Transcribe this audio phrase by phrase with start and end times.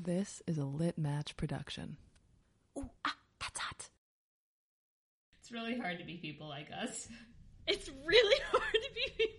[0.00, 1.96] This is a lit match production.
[2.78, 3.90] Ooh, ah, that's hot.
[5.40, 7.08] It's really hard to be people like us.
[7.66, 9.37] It's really hard to be people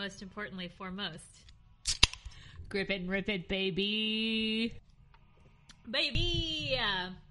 [0.00, 1.24] most importantly, foremost,
[2.70, 4.72] Grip it and rip it, baby.
[5.90, 6.78] baby!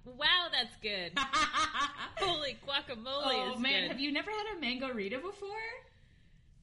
[0.04, 1.12] Wow, that's good.
[2.18, 3.90] Holy guacamole oh man, good.
[3.92, 5.48] have you never had a mango Rita before?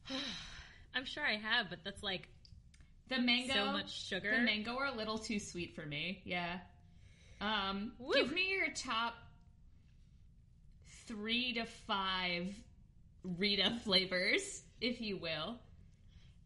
[0.95, 2.29] I'm sure I have, but that's like
[3.09, 4.31] The mango, so much sugar.
[4.31, 6.21] The mango are a little too sweet for me.
[6.23, 6.59] Yeah.
[7.41, 8.13] Um, Woo.
[8.13, 9.15] give me your top
[11.07, 12.53] three to five
[13.23, 15.57] Rita flavors, if you will.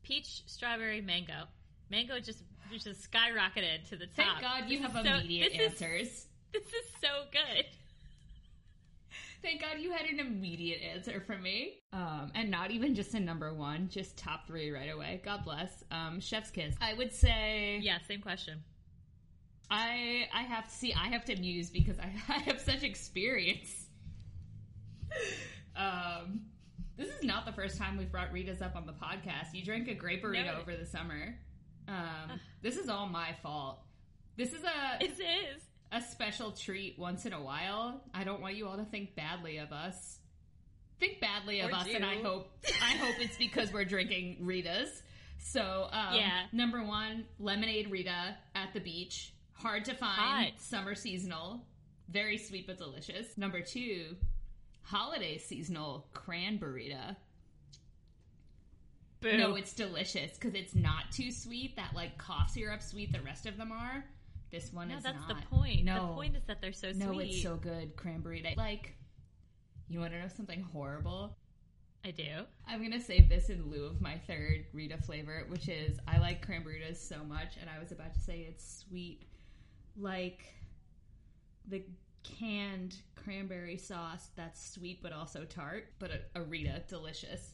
[0.04, 1.44] Peach, strawberry, mango.
[1.90, 4.16] Mango just just skyrocketed to the top.
[4.16, 6.28] Thank God you This have so- immediate this is- answers.
[6.54, 7.66] This is so good.
[9.42, 11.80] Thank God you had an immediate answer from me.
[11.92, 15.20] Um, and not even just a number one, just top three right away.
[15.26, 15.84] God bless.
[15.90, 16.76] Um, Chef's Kiss.
[16.80, 18.64] I would say Yeah, same question.
[19.70, 23.88] I I have to see I have to muse because I, I have such experience.
[25.76, 26.42] um
[26.98, 29.54] this is not the first time we've brought Rita's up on the podcast.
[29.54, 30.60] You drank a grape Rita No.
[30.62, 31.36] over the summer.
[31.88, 33.80] Um this is all my fault.
[34.38, 35.62] This is a It is.
[35.92, 38.02] a special treat once in a while.
[38.14, 40.20] I don't want you all to think badly of us.
[41.00, 42.48] Think badly of Or us, and I hope
[42.82, 45.02] I hope it's because we're drinking Rita's.
[45.40, 46.44] So, um, Yeah.
[46.52, 49.34] Number one, lemonade Rita at the beach.
[49.54, 50.20] Hard to find.
[50.52, 50.60] Hot.
[50.60, 51.66] Summer seasonal.
[52.10, 53.36] Very sweet but delicious.
[53.38, 54.16] Number two,
[54.84, 56.96] holiday seasonal cranberry.
[59.22, 59.38] Boo.
[59.38, 61.76] No, it's delicious because it's not too sweet.
[61.76, 64.04] That like cough syrup sweet the rest of them are.
[64.52, 65.40] This one is no, is that's not.
[65.40, 65.86] the point.
[65.86, 66.08] No.
[66.08, 67.16] The point is that they're so No, sweet.
[67.16, 67.96] No, it's so good.
[67.96, 68.44] Cranberry.
[68.58, 68.96] Like,
[69.88, 71.38] you want to know something horrible?
[72.04, 72.46] I do.
[72.68, 76.44] I'm gonna save this in lieu of my third Rita flavor, which is I like
[76.44, 79.28] cranberries so much, and I was about to say it's sweet,
[79.96, 80.44] like
[81.68, 81.84] the
[82.24, 87.52] canned cranberry sauce that's sweet but also tart, but a, a Rita delicious.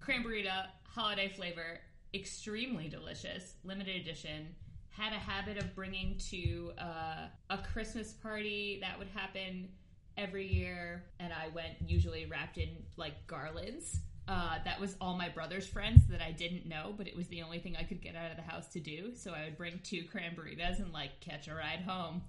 [0.00, 0.46] Cranberry
[0.84, 1.80] holiday flavor,
[2.14, 4.54] extremely delicious, limited edition.
[4.90, 9.68] Had a habit of bringing to uh, a Christmas party that would happen
[10.16, 14.00] every year, and I went usually wrapped in like garlands.
[14.26, 17.42] Uh, that was all my brother's friends that I didn't know, but it was the
[17.42, 19.14] only thing I could get out of the house to do.
[19.14, 22.22] So I would bring two cranberritas and like catch a ride home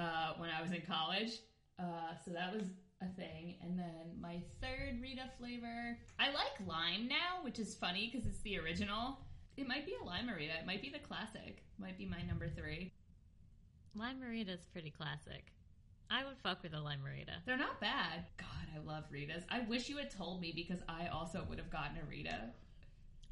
[0.00, 1.32] uh, when I was in college.
[1.78, 2.64] Uh, so that was
[3.02, 3.56] a thing.
[3.62, 8.40] And then my third Rita flavor, I like lime now, which is funny because it's
[8.40, 9.18] the original.
[9.56, 10.54] It might be a lime Rita.
[10.58, 11.64] It might be the classic.
[11.78, 12.92] Might be my number three.
[13.94, 15.52] Lime Rita is pretty classic.
[16.10, 17.44] I would fuck with a lime Marita.
[17.46, 18.24] They're not bad.
[18.36, 19.44] God, I love Ritas.
[19.48, 22.50] I wish you had told me because I also would have gotten a Rita.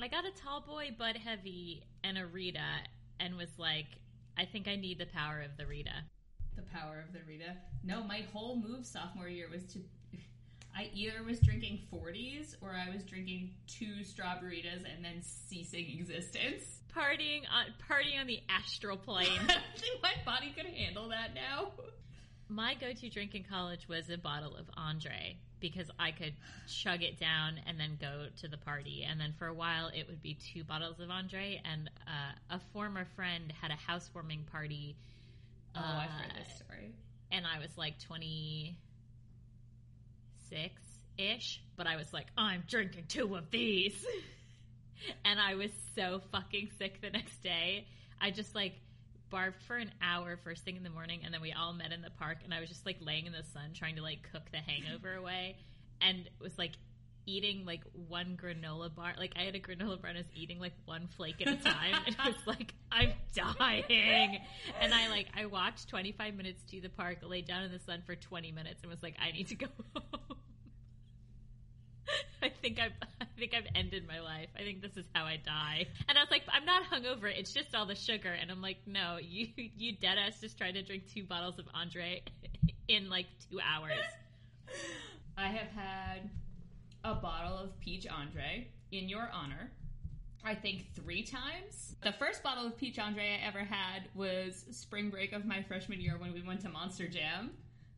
[0.01, 2.69] I got a tall boy Bud Heavy and a Rita
[3.19, 3.87] and was like,
[4.37, 6.05] I think I need the power of the Rita.
[6.59, 7.55] The power of the Rita.
[7.85, 9.79] No, my whole move sophomore year was to.
[10.77, 16.81] I either was drinking 40s or I was drinking two strawberries and then ceasing existence.
[16.93, 19.29] Partying on partying on the astral plane.
[19.43, 21.71] I don't think my body could handle that now.
[22.49, 26.33] My go-to drink in college was a bottle of Andre because I could
[26.67, 29.07] chug it down and then go to the party.
[29.09, 31.61] And then for a while, it would be two bottles of Andre.
[31.65, 34.97] And uh, a former friend had a housewarming party,
[35.79, 36.93] Oh, I've heard Uh, this story.
[37.31, 38.79] and I was like twenty
[40.51, 40.81] six
[41.17, 41.61] ish.
[41.77, 43.95] But I was like, I'm drinking two of these,
[45.25, 47.87] and I was so fucking sick the next day.
[48.21, 48.75] I just like
[49.31, 52.01] barfed for an hour first thing in the morning and then we all met in
[52.01, 54.45] the park and I was just like laying in the sun trying to like cook
[54.51, 55.57] the hangover away
[56.01, 56.73] and was like
[57.29, 60.59] eating like one granola bar like I had a granola bar and I was eating
[60.59, 64.39] like one flake at a time and it was like I'm dying
[64.81, 68.03] and I like I walked 25 minutes to the park laid down in the sun
[68.07, 70.39] for 20 minutes and was like I need to go home
[72.43, 74.49] I think I've I think I've ended my life.
[74.57, 75.87] I think this is how I die.
[76.09, 77.25] And I was like, I'm not hungover.
[77.25, 78.31] It's just all the sugar.
[78.33, 81.67] And I'm like, no, you you dead ass just tried to drink two bottles of
[81.75, 82.23] Andre
[82.89, 83.99] in like two hours.
[85.37, 86.31] I have had
[87.05, 89.71] a bottle of Peach Andre in your honor.
[90.45, 91.97] I think three times.
[92.03, 96.01] The first bottle of Peach Andre I ever had was spring break of my freshman
[96.01, 97.51] year when we went to Monster Jam.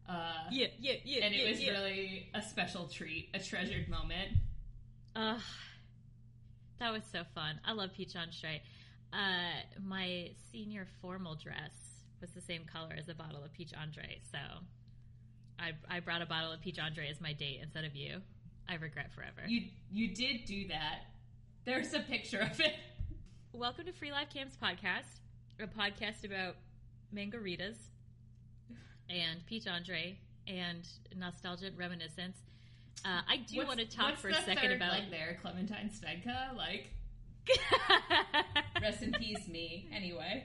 [0.09, 1.25] Uh, Yeah, yeah, yeah.
[1.25, 1.71] and it yeah, was yeah.
[1.73, 4.33] really a special treat, a treasured moment.
[5.15, 5.41] Ugh,
[6.79, 7.61] that was so fun.
[7.65, 8.63] I love peach Andre.
[9.13, 11.73] Uh, my senior formal dress
[12.21, 14.39] was the same color as a bottle of peach Andre, so
[15.59, 18.21] I I brought a bottle of peach Andre as my date instead of you.
[18.71, 19.43] I regret forever.
[19.49, 21.01] You you did do that.
[21.65, 22.75] There's a picture of it.
[23.53, 25.19] Welcome to Free Life Camps podcast,
[25.59, 26.55] a podcast about
[27.13, 27.75] mangaritas
[29.09, 30.87] and peach Andre and
[31.17, 32.37] nostalgic reminiscence.
[33.05, 34.93] Uh, I do What's- want to talk for a second about.
[34.93, 36.57] leg there, Clementine Svedka.
[36.57, 36.91] Like,
[38.81, 39.89] rest in peace, me.
[39.93, 40.45] Anyway,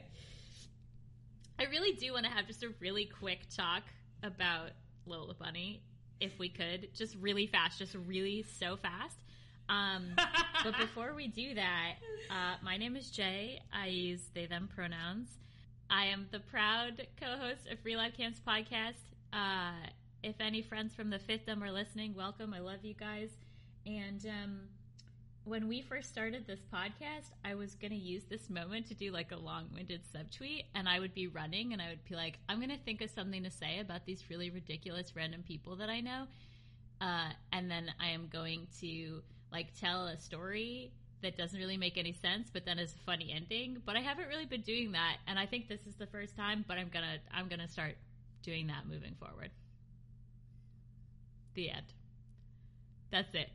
[1.60, 3.84] I really do want to have just a really quick talk
[4.24, 4.72] about
[5.06, 5.84] Lola Bunny,
[6.20, 9.18] if we could, just really fast, just really so fast.
[9.70, 10.16] Um,
[10.64, 11.94] but before we do that,
[12.30, 13.60] uh, my name is Jaye.
[13.74, 15.30] I use they them pronouns.
[15.90, 18.96] I am the proud co-host of Free Life Camps podcast.
[19.32, 19.88] Uh,
[20.24, 22.54] if any friends from the Fifth them are listening, welcome.
[22.54, 23.30] I love you guys.
[23.86, 24.60] And um,
[25.46, 29.12] when we first started this podcast, I was going to use this moment to do
[29.12, 32.40] like a long winded subtweet, and I would be running and I would be like,
[32.50, 35.90] I'm going to think of something to say about these really ridiculous random people that
[35.90, 36.26] I know.
[37.00, 39.22] Uh, and then I am going to
[39.52, 43.32] like tell a story that doesn't really make any sense, but then has a funny
[43.32, 43.78] ending.
[43.86, 46.66] But I haven't really been doing that, and I think this is the first time.
[46.68, 47.96] But I'm gonna I'm gonna start
[48.44, 49.52] doing that moving forward.
[51.54, 51.86] The end.
[53.12, 53.50] That's it.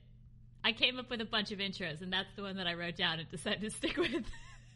[0.62, 2.96] I came up with a bunch of intros, and that's the one that I wrote
[2.96, 4.24] down and decided to stick with.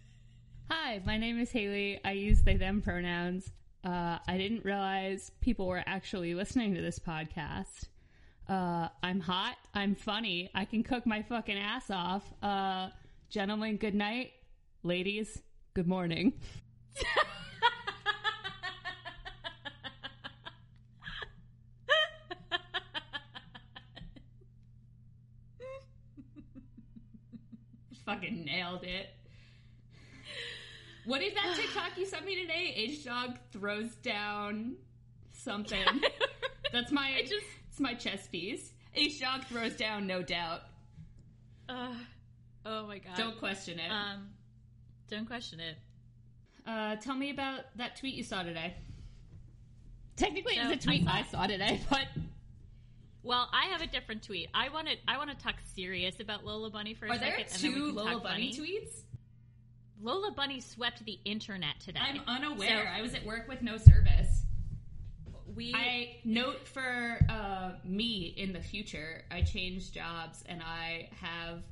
[0.70, 2.00] Hi, my name is Hailee.
[2.04, 3.52] I use they them pronouns.
[3.84, 7.88] Uh, I didn't realize people were actually listening to this podcast.
[8.48, 9.56] Uh, I'm hot.
[9.74, 10.50] I'm funny.
[10.54, 12.24] I can cook my fucking ass off.
[12.42, 12.88] Uh,
[13.28, 14.32] gentlemen, good night.
[14.82, 15.42] Ladies,
[15.74, 16.32] good morning.
[28.24, 29.08] Fucking nailed it.
[31.04, 32.72] What is that TikTok you sent me today?
[32.76, 34.76] H dog throws down
[35.32, 35.84] something.
[36.72, 38.72] That's my I just- it's my chess piece.
[38.94, 40.60] H dog throws down, no doubt.
[41.68, 41.92] Uh,
[42.64, 43.16] oh my god!
[43.16, 43.90] Don't question it.
[43.90, 44.28] um,
[45.10, 45.76] don't question it.
[46.66, 48.74] Uh, tell me about that tweet you saw today.
[50.16, 52.06] Technically, So, it's a tweet I I saw- saw today, but
[53.24, 54.48] Well, I have a different tweet.
[54.54, 54.94] I want to.
[55.08, 57.64] I want to talk serious about Lola Bunny for a are there second.
[57.64, 59.00] and then we two Lola talk Bunny tweets?
[60.02, 62.00] Lola Bunny swept the internet today.
[62.02, 62.84] I'm unaware.
[62.84, 64.44] So- I was at work with no service.
[65.54, 71.62] we I note for uh, me in the future, I changed jobs and I have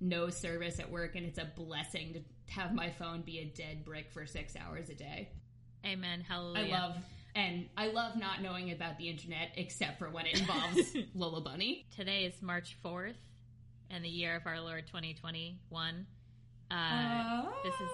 [0.00, 3.84] no service at work, and it's a blessing to have my phone be a dead
[3.84, 5.28] brick for six hours a day.
[5.84, 6.24] Amen.
[6.28, 6.70] I Hallelujah.
[6.72, 6.96] love
[7.34, 11.86] and I love not knowing about the internet except for when it involves Lola Bunny.
[11.94, 13.16] Today is March fourth,
[13.90, 16.06] and the year of our Lord 2021.
[16.70, 17.88] Uh, this is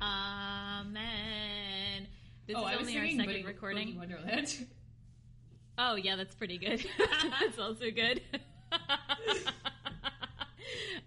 [0.00, 2.06] Amen.
[2.46, 3.88] This oh, is I was only our second Boogie- recording.
[3.88, 4.66] Boogie Wonderland.
[5.78, 6.82] Oh yeah, that's pretty good.
[7.40, 8.22] that's also good.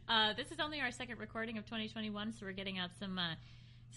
[0.08, 3.34] uh, this is only our second recording of 2021, so we're getting out some uh,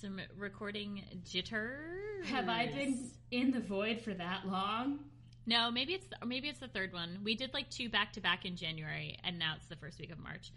[0.00, 2.26] some recording jitters.
[2.26, 5.00] Have I been in the void for that long?
[5.46, 7.18] No, maybe it's the, maybe it's the third one.
[7.24, 10.12] We did like two back to back in January, and now it's the first week
[10.12, 10.52] of March.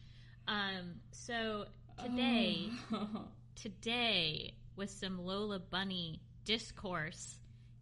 [0.47, 1.65] Um, so
[2.03, 3.25] today, Oh.
[3.55, 7.39] today was some Lola Bunny discourse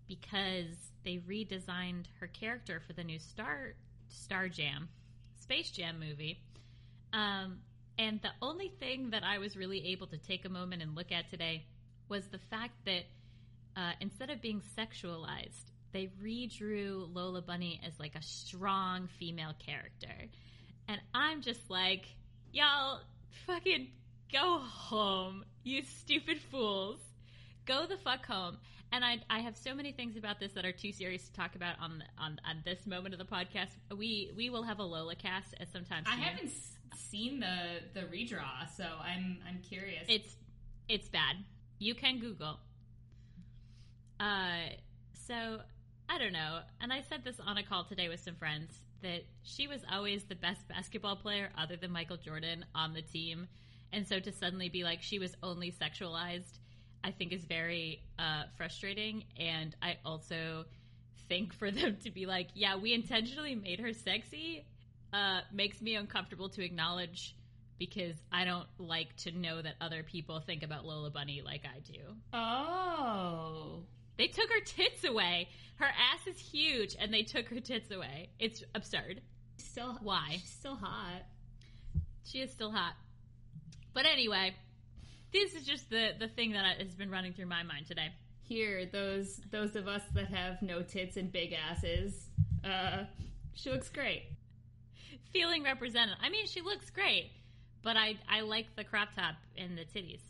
[0.08, 0.68] because
[1.04, 3.74] they redesigned her character for the new Star
[4.08, 4.88] Star Jam,
[5.42, 6.40] Space Jam movie.
[7.12, 7.58] Um,
[7.98, 11.12] and the only thing that I was really able to take a moment and look
[11.12, 11.66] at today
[12.10, 13.04] was the fact that
[13.76, 20.30] uh, instead of being sexualized, they redrew Lola Bunny as like a strong female character.
[20.88, 22.06] And I'm just like,
[22.52, 23.00] y'all
[23.46, 23.90] fucking
[24.32, 27.00] go home, you stupid fools.
[27.66, 28.58] Go the fuck home.
[28.92, 31.56] And I, I have so many things about this that are too serious to talk
[31.56, 33.70] about on on, on this moment of the podcast.
[33.96, 36.52] We we will have a Lola cast at some time I haven't
[36.96, 40.06] seen the the redraw, so I'm I'm curious.
[40.08, 40.36] It's
[40.88, 41.38] it's bad.
[41.80, 42.60] You can Google.
[44.20, 44.70] Uh,
[45.28, 45.60] so
[46.10, 46.60] I don't know.
[46.82, 48.72] And I said this on a call today with some friends
[49.02, 53.48] that she was always the best basketball player other than Michael Jordan on the team,
[53.92, 56.60] and so to suddenly be like she was only sexualized,
[57.04, 59.26] I think is very uh, frustrating.
[59.38, 60.66] And I also
[61.28, 64.66] think for them to be like, yeah, we intentionally made her sexy,
[65.14, 67.36] uh, makes me uncomfortable to acknowledge
[67.80, 71.80] because I don't like to know that other people think about Lola Bunny like I
[71.80, 72.00] do.
[72.34, 73.84] oh,
[74.18, 75.50] They took her tits away.
[75.76, 78.30] Her ass is huge, and they took her tits away.
[78.40, 79.22] It's absurd.
[79.58, 80.28] Still, Why?
[80.40, 81.24] She's still hot.
[82.26, 82.94] She is still hot.
[83.94, 84.56] But anyway,
[85.32, 88.10] this is just the the thing that has been running through my mind today.
[88.44, 92.28] Here, those those of us that have no tits and big asses,
[92.64, 93.04] uh,
[93.54, 94.24] she looks great.
[95.34, 96.16] Feeling represented.
[96.22, 97.32] I mean, she looks great,
[97.84, 100.22] but I I like the crop top and the titties.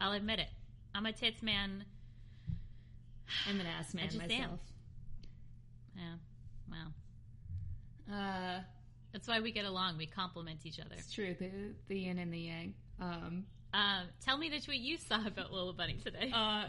[0.00, 0.48] I'll admit it.
[0.94, 1.84] I'm a tits man.
[3.48, 4.28] I'm an ass man just am.
[4.28, 4.60] myself.
[5.96, 6.14] Yeah.
[6.70, 8.14] Wow.
[8.58, 8.60] Uh,
[9.12, 9.96] That's why we get along.
[9.98, 10.94] We complement each other.
[10.98, 11.34] it's true.
[11.38, 11.50] The
[11.88, 12.74] the yin and the yang.
[13.00, 16.30] Um, Um, tell me the tweet you saw about Lola Bunny today.
[16.34, 16.66] uh,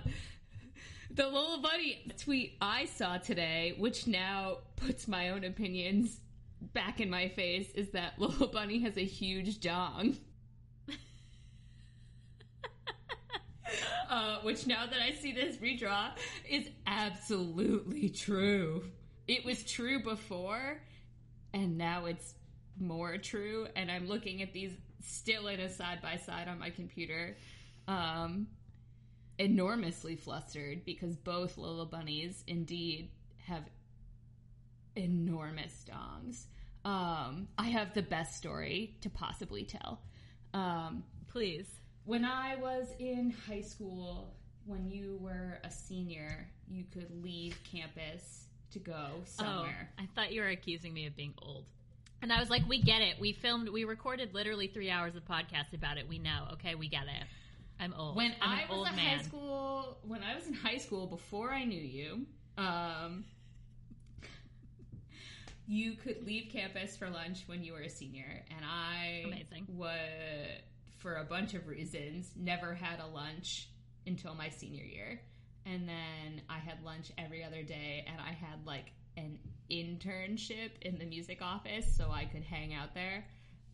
[1.12, 6.20] the Lola Bunny tweet I saw today, which now puts my own opinions
[6.62, 10.18] back in my face, is that Lola Bunny has a huge dong.
[14.10, 16.12] uh, which now that I see this redraw
[16.50, 18.84] is absolutely true.
[19.28, 20.82] It was true before,
[21.54, 22.36] and now it's
[22.80, 23.68] more true.
[23.76, 24.72] And I'm looking at these
[25.02, 27.38] still in a side by side on my computer,
[27.88, 28.48] um,
[29.38, 33.10] enormously flustered because both Lola bunnies indeed
[33.48, 33.64] have
[34.96, 36.46] enormous dongs.
[36.84, 40.02] Um, I have the best story to possibly tell.
[40.54, 41.68] Um, Please.
[42.06, 44.36] when I was in high school,
[44.66, 49.90] when you were a senior, you could leave campus to go somewhere.
[49.98, 51.66] Oh, I thought you were accusing me of being old.
[52.22, 53.20] And I was like, we get it.
[53.20, 56.08] We filmed, we recorded literally three hours of podcast about it.
[56.08, 56.48] We know.
[56.54, 57.28] Okay, we get it.
[57.80, 58.16] I'm old.
[58.16, 61.66] When I'm I was in high school, when I was in high school before I
[61.66, 62.26] knew you,
[62.58, 63.26] um,
[65.68, 69.68] you could leave campus for lunch when you were a senior, and I Amazing.
[69.70, 70.62] would,
[70.98, 73.70] for a bunch of reasons, never had a lunch
[74.06, 75.22] until my senior year,
[75.66, 79.40] and then I had lunch every other day, and I had like an
[79.72, 83.26] internship in the music office, so I could hang out there,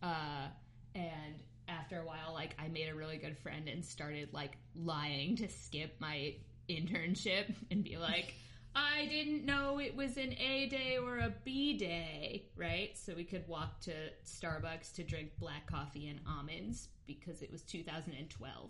[0.01, 0.47] uh,
[0.95, 1.35] and
[1.67, 5.47] after a while like i made a really good friend and started like lying to
[5.47, 6.33] skip my
[6.69, 8.33] internship and be like
[8.75, 13.23] i didn't know it was an a day or a b day right so we
[13.23, 13.91] could walk to
[14.25, 18.69] starbucks to drink black coffee and almonds because it was 2012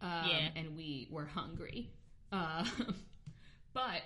[0.00, 0.48] um, Yeah.
[0.56, 1.90] and we were hungry
[2.32, 2.64] uh,
[3.72, 4.02] but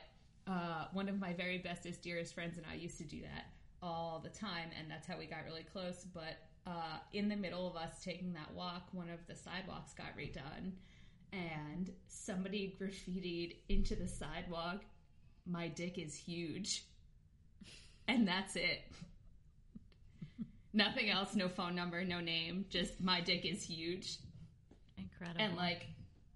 [0.46, 3.46] uh, one of my very bestest, dearest friends and I used to do that
[3.82, 6.04] all the time, and that's how we got really close.
[6.12, 6.36] But
[6.66, 10.72] uh, in the middle of us taking that walk, one of the sidewalks got redone,
[11.32, 14.82] and somebody graffitied into the sidewalk,
[15.46, 16.84] "My dick is huge,"
[18.08, 18.82] and that's it.
[20.74, 24.16] Nothing else, no phone number, no name, just my dick is huge.
[24.96, 25.40] Incredible.
[25.44, 25.86] And like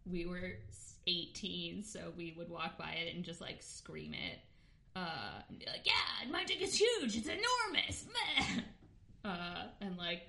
[0.04, 0.58] we were
[1.06, 4.38] 18, so we would walk by it and just like scream it.
[4.94, 7.16] Uh, and be like, yeah, my dick is huge.
[7.16, 8.06] It's enormous.
[8.06, 8.62] Meh."
[9.24, 10.22] Uh, and like,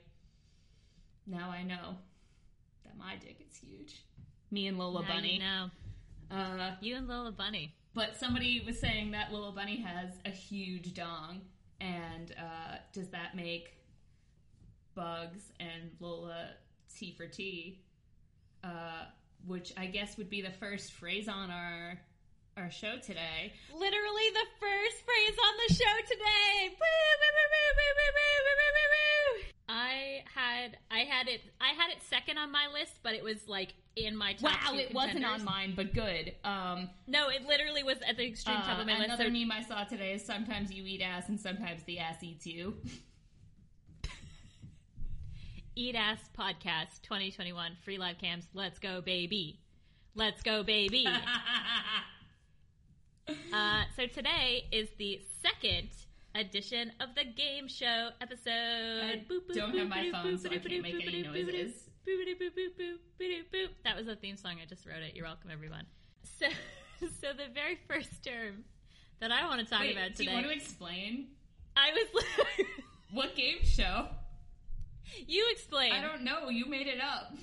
[1.28, 1.96] now I know
[2.84, 4.02] that my dick is huge.
[4.50, 5.34] Me and Lola Now Bunny.
[5.36, 5.70] You know.
[6.32, 7.76] Uh, You and Lola Bunny.
[7.98, 11.42] But somebody was saying that Lola Bunny has a huge dong,
[11.82, 13.74] and uh, does that make
[14.94, 16.50] Bugs and Lola
[16.96, 17.82] T for T?
[18.64, 19.06] Uh,
[19.48, 22.00] which I guess would be the first phrase on our
[22.56, 23.54] our show today.
[23.74, 26.78] Literally the first phrase on the show today.
[29.68, 33.48] I had I had it I had it second on my list, but it was
[33.48, 36.34] like in my top Wow, it wasn't on mine, but good.
[36.44, 39.06] Um, No, it literally was at the extreme top uh, of my list.
[39.06, 42.46] another meme I saw today is sometimes you eat ass and sometimes the ass eats
[42.46, 42.76] you.
[45.80, 48.48] Eat Ass Podcast 2021 free live cams.
[48.56, 49.60] Let's go, baby.
[50.16, 51.06] Let's go, baby.
[53.54, 55.90] uh, so today is the second
[56.34, 59.04] edition of the game show episode.
[59.04, 59.24] I
[59.54, 61.87] don't have my phone, so I can't make any noises.
[63.84, 64.58] That was a theme song.
[64.62, 65.16] I just wrote it.
[65.16, 65.86] You're welcome, everyone.
[66.40, 66.46] So,
[67.22, 68.64] so the very first term
[69.20, 71.28] that I want to talk Wait, about do you want to explain
[71.76, 72.26] I was.
[72.38, 72.68] Like
[73.12, 74.08] What game show?
[75.28, 75.94] you explain.
[75.94, 76.50] I don't know.
[76.50, 77.34] You made it up.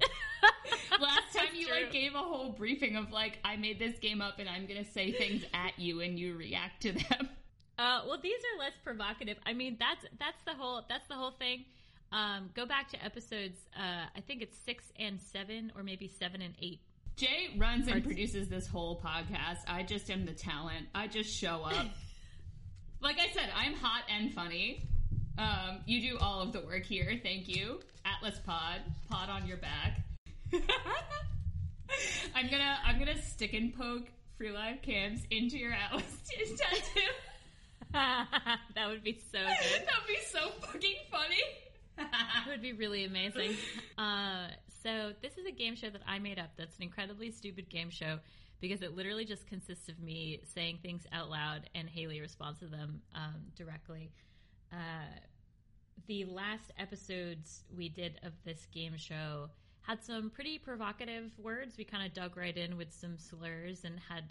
[1.00, 1.76] Last time That's you true.
[1.76, 4.84] like gave a whole briefing of like I made this game up and I'm gonna
[4.84, 7.28] say things at you and you react to them.
[7.78, 9.36] Uh, well, these are less provocative.
[9.44, 11.64] I mean, that's that's the whole that's the whole thing.
[12.14, 13.58] Um, go back to episodes.
[13.76, 16.78] Uh, I think it's six and seven, or maybe seven and eight.
[17.16, 19.58] Jaye runs and produces this whole podcast.
[19.66, 20.86] I just am the talent.
[20.94, 21.86] I just show up.
[23.00, 24.88] like I said, I'm hot and funny.
[25.38, 27.18] Um, you do all of the work here.
[27.20, 28.80] Thank you, Atlas Pod.
[29.10, 30.00] Pod on your back.
[32.34, 34.06] I'm gonna I'm gonna stick and poke
[34.38, 36.04] free live cams into your Atlas
[36.56, 37.00] tattoo.
[37.92, 39.82] that would be so good.
[39.86, 41.42] That'd be so fucking funny.
[41.96, 43.56] That would be really amazing.
[43.96, 44.48] Uh,
[44.82, 46.50] so this is a game show that I made up.
[46.56, 48.18] That's an incredibly stupid game show
[48.60, 52.66] because it literally just consists of me saying things out loud and Hailee responds to
[52.66, 54.10] them um, directly.
[54.72, 54.76] Uh,
[56.06, 59.48] the last episodes we did of this game show
[59.82, 61.76] had some pretty provocative words.
[61.76, 64.24] We kind of dug right in with some slurs and had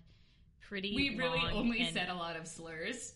[0.62, 0.96] pretty.
[0.96, 3.14] We really only said a lot of slurs.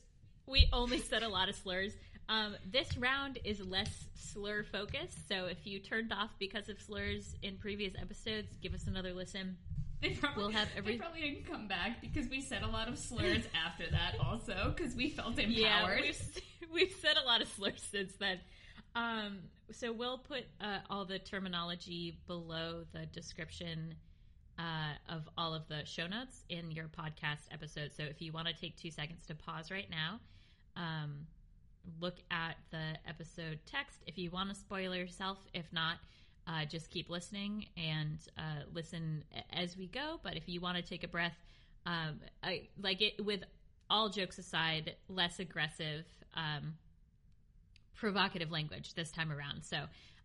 [0.48, 1.94] we only said a lot of slurs.
[2.29, 7.36] Um, this round is less slur focused, so if you turned off because of slurs
[7.41, 9.57] in previous episodes, give us another listen.
[10.01, 12.88] They probably, We'll have every- they probably didn't come back because we said a lot
[12.89, 15.51] of slurs after that also because we felt empowered.
[15.55, 16.41] Yeah, we've,
[16.74, 18.39] we've said a lot of slurs since then.
[18.93, 19.39] Um,
[19.72, 23.96] so we'll put uh, all the terminology below the description
[24.60, 27.91] uh, of all of the show notes in your podcast episode.
[27.96, 30.19] So if you want to take two seconds to pause right now,
[30.75, 31.25] um,
[32.00, 34.03] look at the episode text.
[34.08, 35.98] If you want to spoil yourself, if not,
[36.48, 40.20] uh, just keep listening and uh, listen as we go.
[40.24, 41.36] But if you want to take a breath,
[41.86, 43.41] um, I, like it with
[43.89, 46.75] all jokes aside, less aggressive, um,
[47.96, 49.63] provocative language this time around.
[49.63, 49.77] So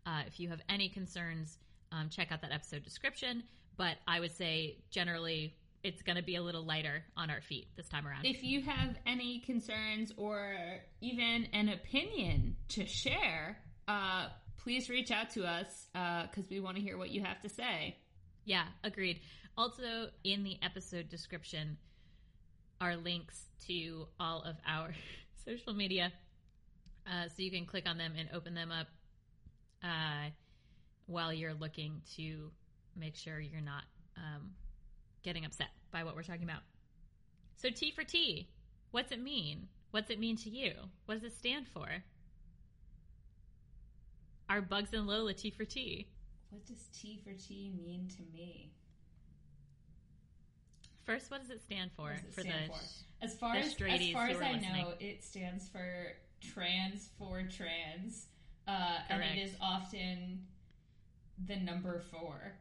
[0.06, 1.58] uh, if you have any concerns,
[1.90, 3.42] um, check out that episode description.
[3.76, 5.54] But I would say generally
[5.84, 8.24] it's going to be a little lighter on our feet this time around.
[8.24, 10.54] If you have any concerns or
[11.00, 13.58] even an opinion to share,
[13.88, 14.28] uh,
[14.62, 15.88] please reach out to us
[16.30, 17.96] because we want to hear what you have to say.
[18.44, 19.20] Yeah, agreed.
[19.56, 21.76] Also, in the episode description
[22.80, 24.94] are links to all of our
[25.44, 26.12] social media.
[27.06, 28.86] Uh, so you can click on them and open them up
[29.82, 30.30] uh,
[31.06, 32.50] while you're looking to
[32.96, 33.82] make sure you're not
[34.16, 34.50] um,
[35.22, 36.62] getting upset by what we're talking about.
[37.56, 38.48] So, T for T,
[38.90, 39.68] what's it mean?
[39.90, 40.72] What's it mean to you?
[41.06, 41.86] What does it stand for?
[44.48, 46.08] Are Bugs and Lola T for T?
[46.50, 48.72] What does T for T mean to me?
[51.04, 52.12] First, what does it stand for?
[52.12, 52.80] It for stand the for?
[53.22, 54.62] As far as, as far as I listening.
[54.62, 58.26] know, it stands for trans for trans,
[58.68, 60.42] uh, and it is often
[61.46, 62.54] the number four.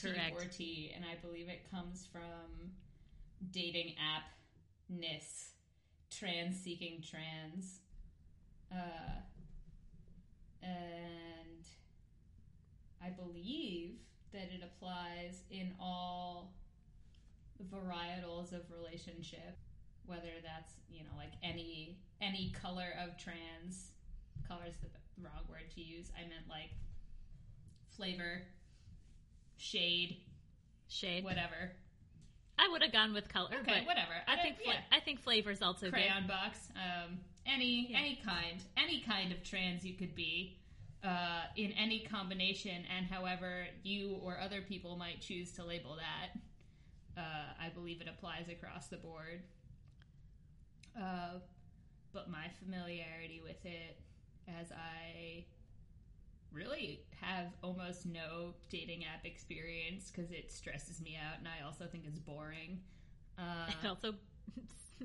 [0.00, 0.38] Correct.
[0.38, 2.72] T for T, and I believe it comes from
[3.50, 4.24] dating app
[4.88, 5.50] nis,
[6.10, 7.80] trans seeking trans,
[8.72, 9.20] uh,
[10.62, 11.66] and
[13.02, 13.96] I believe
[14.32, 16.54] that it applies in all
[17.72, 19.56] varietals of relationship,
[20.06, 23.90] whether that's you know like any any color of trans.
[24.46, 24.88] Color is the
[25.22, 26.10] wrong word to use.
[26.16, 26.70] I meant like
[27.96, 28.42] flavor,
[29.56, 30.16] shade,
[30.88, 31.24] shade.
[31.24, 31.72] whatever.
[32.58, 34.12] I would have gone with color, Okay, but whatever.
[34.28, 36.68] I I think fla- I think flavor's also crayon box.
[36.76, 37.98] Um, any Yeah.
[37.98, 40.58] any kind, any kind of trans you could be,
[41.02, 46.38] uh, in any combination, and however you or other people might choose to label that.
[47.20, 49.42] Uh, I believe it applies across the board.
[51.00, 51.38] Uh,
[52.12, 54.00] but my familiarity with it,
[54.48, 55.44] as I
[56.54, 61.86] really have almost no dating app experience because it stresses me out, and I also
[61.86, 62.80] think it's boring.
[63.38, 63.66] Uh.
[63.82, 64.14] It also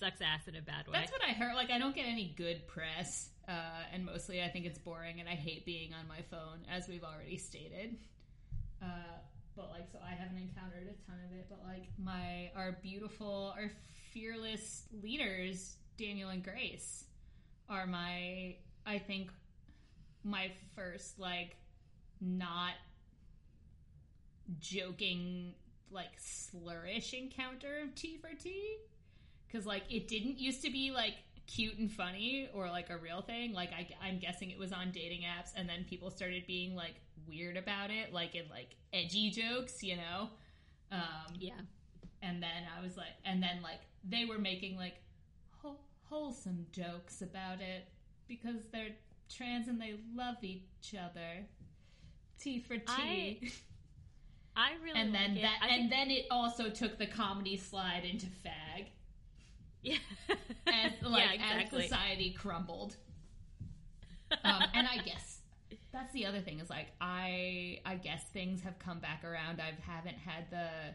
[0.00, 0.92] sucks ass in a bad way.
[0.92, 1.54] that's what I heard.
[1.54, 5.28] Like, I don't get any good press, uh, and mostly I think it's boring, and
[5.28, 7.96] I hate being on my phone, as we've already stated.
[8.82, 8.86] Uh,
[9.56, 11.46] but like, so I haven't encountered a ton of it.
[11.48, 13.70] But like, my our beautiful, our
[14.12, 17.04] fearless leaders, Daniel and Grace,
[17.68, 19.30] are my, I think,
[20.24, 21.56] my first like
[22.20, 22.72] not
[24.58, 25.54] joking
[25.90, 28.76] like slurish encounter of T for T.
[29.46, 31.14] Because like it didn't used to be like
[31.46, 33.52] cute and funny or like a real thing.
[33.52, 36.94] Like I, i'm guessing it was on dating apps and then people started being like
[37.28, 40.28] weird about it like in like edgy jokes you know?
[40.92, 41.52] Um yeah.
[42.22, 44.94] and then i was like and then like they were making like
[45.60, 47.86] whole, wholesome jokes about it
[48.26, 48.94] because they're
[49.34, 51.46] trans and they love each other
[52.38, 53.38] t for t I
[54.56, 55.42] I really and then like it.
[55.42, 58.86] that I and think- then it also took the comedy slide into fag
[59.82, 59.96] yeah,
[60.66, 61.84] as like yeah, exactly.
[61.84, 62.96] as society crumbled.
[64.44, 65.40] Um, and I guess
[65.92, 69.60] that's the other thing is like I I guess things have come back around.
[69.60, 70.94] I haven't had the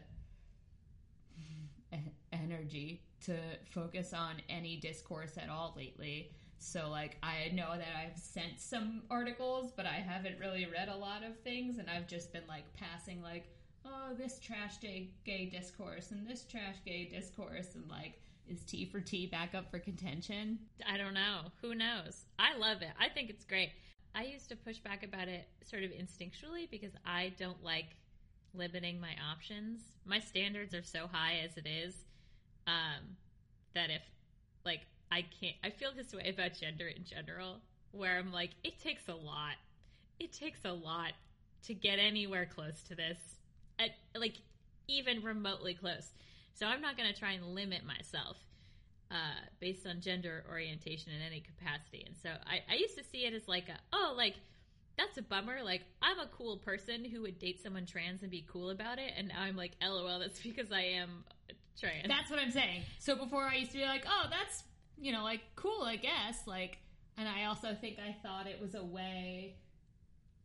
[2.32, 3.36] energy to
[3.70, 6.30] focus on any discourse at all lately.
[6.58, 10.96] So like I know that I've sent some articles, but I haven't really read a
[10.96, 13.44] lot of things, and I've just been like passing like,
[13.84, 18.84] oh, this trash gay, gay discourse and this trash gay discourse, and like, is T
[18.86, 20.58] for T back up for contention?
[20.88, 21.52] I don't know.
[21.62, 22.24] Who knows?
[22.38, 22.90] I love it.
[22.98, 23.70] I think it's great.
[24.14, 27.96] I used to push back about it sort of instinctually because I don't like
[28.54, 29.80] limiting my options.
[30.06, 31.94] My standards are so high as it is
[32.66, 33.16] um,
[33.74, 34.02] that if,
[34.64, 37.60] like, I can't, I feel this way about gender in general,
[37.92, 39.54] where I'm like, it takes a lot.
[40.18, 41.12] It takes a lot
[41.66, 43.18] to get anywhere close to this,
[43.78, 44.34] At, like,
[44.88, 46.10] even remotely close.
[46.54, 48.36] So I'm not going to try and limit myself
[49.10, 52.04] uh, based on gender orientation in any capacity.
[52.06, 54.34] And so I, I used to see it as like a, oh, like,
[54.96, 55.62] that's a bummer.
[55.62, 59.12] Like, I'm a cool person who would date someone trans and be cool about it.
[59.16, 61.24] And now I'm like, lol, that's because I am
[61.78, 62.08] trans.
[62.08, 62.82] That's what I'm saying.
[62.98, 64.64] So before I used to be like, oh, that's,
[64.98, 66.46] you know, like, cool, I guess.
[66.46, 66.78] Like,
[67.16, 69.56] and I also think I thought it was a way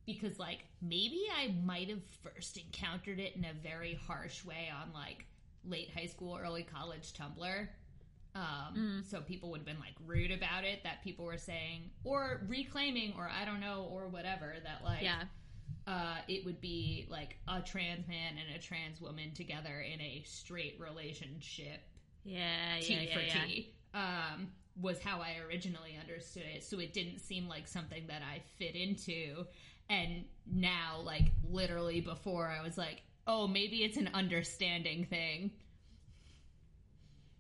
[0.06, 4.94] because, like, maybe I might have first encountered it in a very harsh way on,
[4.94, 5.26] like,
[5.68, 7.68] late high school, early college Tumblr.
[8.34, 12.42] Um, So people would have been like rude about it that people were saying or
[12.48, 15.24] reclaiming or I don't know or whatever that like yeah.
[15.86, 20.24] uh, it would be like a trans man and a trans woman together in a
[20.26, 21.82] straight relationship
[22.24, 23.46] Yeah, T yeah, yeah, for yeah.
[23.46, 24.50] T um,
[24.80, 26.64] was how I originally understood it.
[26.64, 29.46] So it didn't seem like something that I fit into.
[29.90, 35.52] And now, like literally before, I was like, oh, maybe it's an understanding thing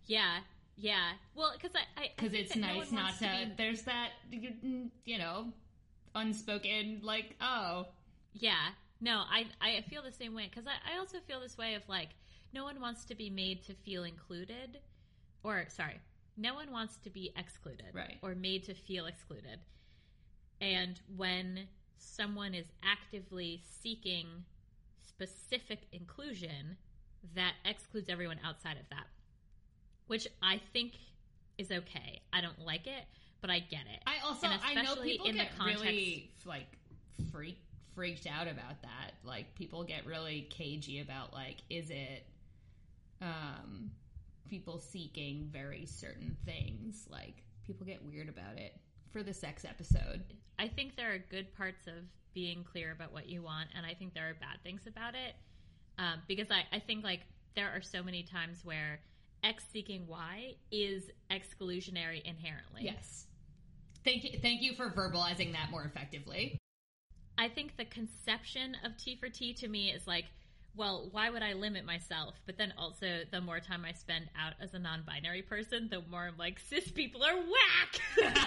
[0.05, 0.39] Yeah,
[0.77, 1.11] yeah.
[1.35, 3.25] Well, because I, because it's no nice one not wants to.
[3.25, 4.09] be- There's that
[5.05, 5.47] you know
[6.15, 7.85] unspoken like oh
[8.33, 8.69] yeah.
[8.99, 11.87] No, I I feel the same way because I, I also feel this way of
[11.87, 12.09] like
[12.53, 14.79] no one wants to be made to feel included,
[15.43, 15.99] or sorry,
[16.37, 18.17] no one wants to be excluded, Right.
[18.21, 19.59] Or made to feel excluded.
[20.59, 21.67] And when
[21.97, 24.27] someone is actively seeking
[25.01, 26.77] specific inclusion,
[27.35, 29.05] that excludes everyone outside of that,
[30.07, 30.93] which I think
[31.57, 32.21] is okay.
[32.33, 33.03] I don't like it,
[33.41, 34.01] but I get it.
[34.07, 36.67] I also And I know people in the get context- really like
[37.31, 37.57] freak
[37.93, 39.13] freaked out about that.
[39.23, 42.25] Like people get really cagey about like is it
[43.21, 43.91] um
[44.51, 47.07] people seeking very certain things.
[47.09, 48.75] Like people get weird about it
[49.11, 50.23] for the sex episode.
[50.59, 53.93] I think there are good parts of being clear about what you want, and I
[53.93, 55.35] think there are bad things about it.
[55.97, 57.21] Um, because I, I think like
[57.55, 58.99] there are so many times where
[59.43, 62.81] X seeking Y is exclusionary inherently.
[62.81, 63.25] Yes.
[64.03, 66.57] Thank you thank you for verbalizing that more effectively.
[67.37, 70.25] I think the conception of T for T to me is like,
[70.75, 72.35] well, why would I limit myself?
[72.45, 76.01] But then also, the more time I spend out as a non binary person, the
[76.09, 78.37] more I'm like, cis people are whack!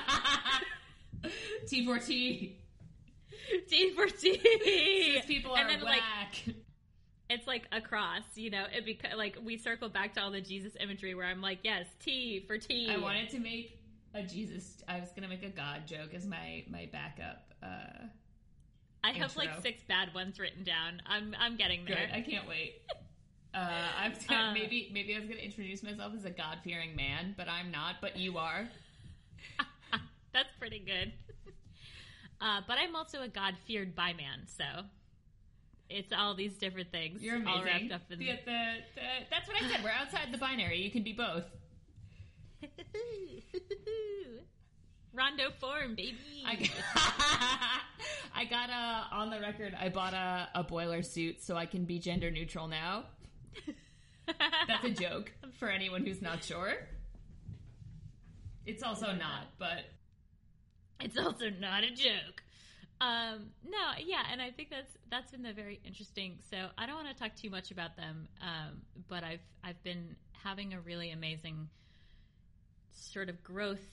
[1.67, 2.53] T4T.
[3.69, 4.41] T for T!
[4.65, 6.55] These people are and then, like, whack.
[7.29, 8.65] it's like a cross, you know.
[8.73, 11.87] It beca- like we circle back to all the Jesus imagery where I'm like, yes,
[12.03, 12.89] T for T.
[12.91, 13.79] I wanted to make
[14.15, 14.83] a Jesus.
[14.89, 17.53] I was gonna make a God joke as my my backup.
[17.63, 18.07] Uh,
[19.05, 21.03] I have like six bad ones written down.
[21.07, 21.97] I'm I'm getting good.
[21.97, 22.11] there.
[22.13, 22.83] I can't wait.
[23.55, 23.69] Uh,
[24.01, 27.47] I'm Uh, maybe maybe I was gonna introduce myself as a God fearing man, but
[27.49, 27.97] I'm not.
[28.01, 28.67] But you are.
[30.33, 31.13] That's pretty good.
[32.41, 34.65] uh, but I'm also a God feared by man, so
[35.91, 37.53] it's all these different things You're amazing.
[37.53, 39.85] all wrapped up in the, the, the, that's what I said.
[39.85, 40.81] We're outside the binary.
[40.81, 41.45] You can be both.
[45.15, 46.19] Rondo form, baby.
[46.45, 46.69] I,
[48.35, 49.75] I got a on the record.
[49.79, 53.05] I bought a, a boiler suit so I can be gender neutral now.
[54.27, 56.75] That's a joke for anyone who's not sure.
[58.67, 59.85] It's also not, but
[61.01, 62.43] it's also not a joke.
[63.01, 66.39] Um, no, yeah, and I think that's that's been the very interesting.
[66.51, 70.17] So I don't want to talk too much about them, um, but I've I've been
[70.43, 71.69] having a really amazing
[72.93, 73.85] sort of growth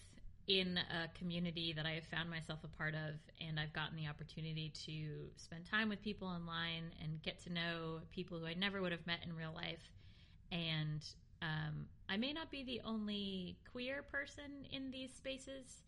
[0.60, 4.08] in a community that I have found myself a part of, and I've gotten the
[4.08, 8.82] opportunity to spend time with people online and get to know people who I never
[8.82, 9.90] would have met in real life.
[10.52, 11.06] And
[11.42, 15.84] um, I may not be the only queer person in these spaces.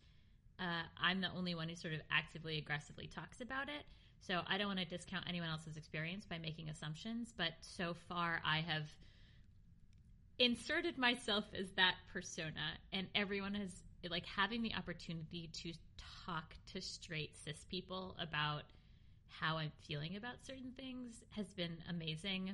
[0.58, 3.84] Uh, I'm the only one who sort of actively, aggressively talks about it.
[4.26, 8.40] So I don't want to discount anyone else's experience by making assumptions, but so far
[8.46, 8.84] I have
[10.38, 15.72] inserted myself as that persona, and everyone has like having the opportunity to
[16.26, 18.62] talk to straight cis people about
[19.40, 22.52] how I'm feeling about certain things has been amazing.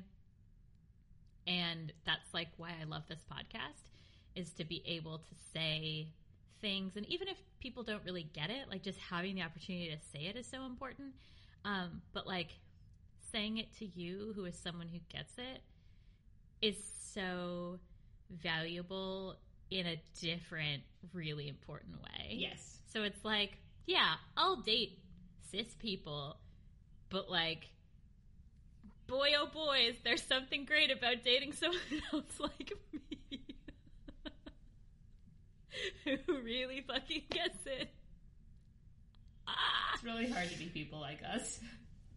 [1.46, 3.88] And that's like why I love this podcast
[4.34, 6.08] is to be able to say
[6.60, 10.18] things and even if people don't really get it, like just having the opportunity to
[10.18, 11.14] say it is so important.
[11.64, 12.50] Um, but like
[13.32, 15.62] saying it to you, who is someone who gets it,
[16.62, 16.76] is
[17.14, 17.78] so
[18.30, 19.36] valuable
[19.70, 22.34] in a different, really important way.
[22.36, 22.78] Yes.
[22.92, 23.56] So it's like,
[23.86, 24.98] yeah, I'll date
[25.50, 26.36] cis people,
[27.08, 27.68] but like,
[29.06, 31.80] boy oh boys, there's something great about dating someone
[32.12, 33.40] else like me.
[36.26, 37.88] Who really fucking gets it.
[39.46, 41.60] Ah, It's really hard to be people like us.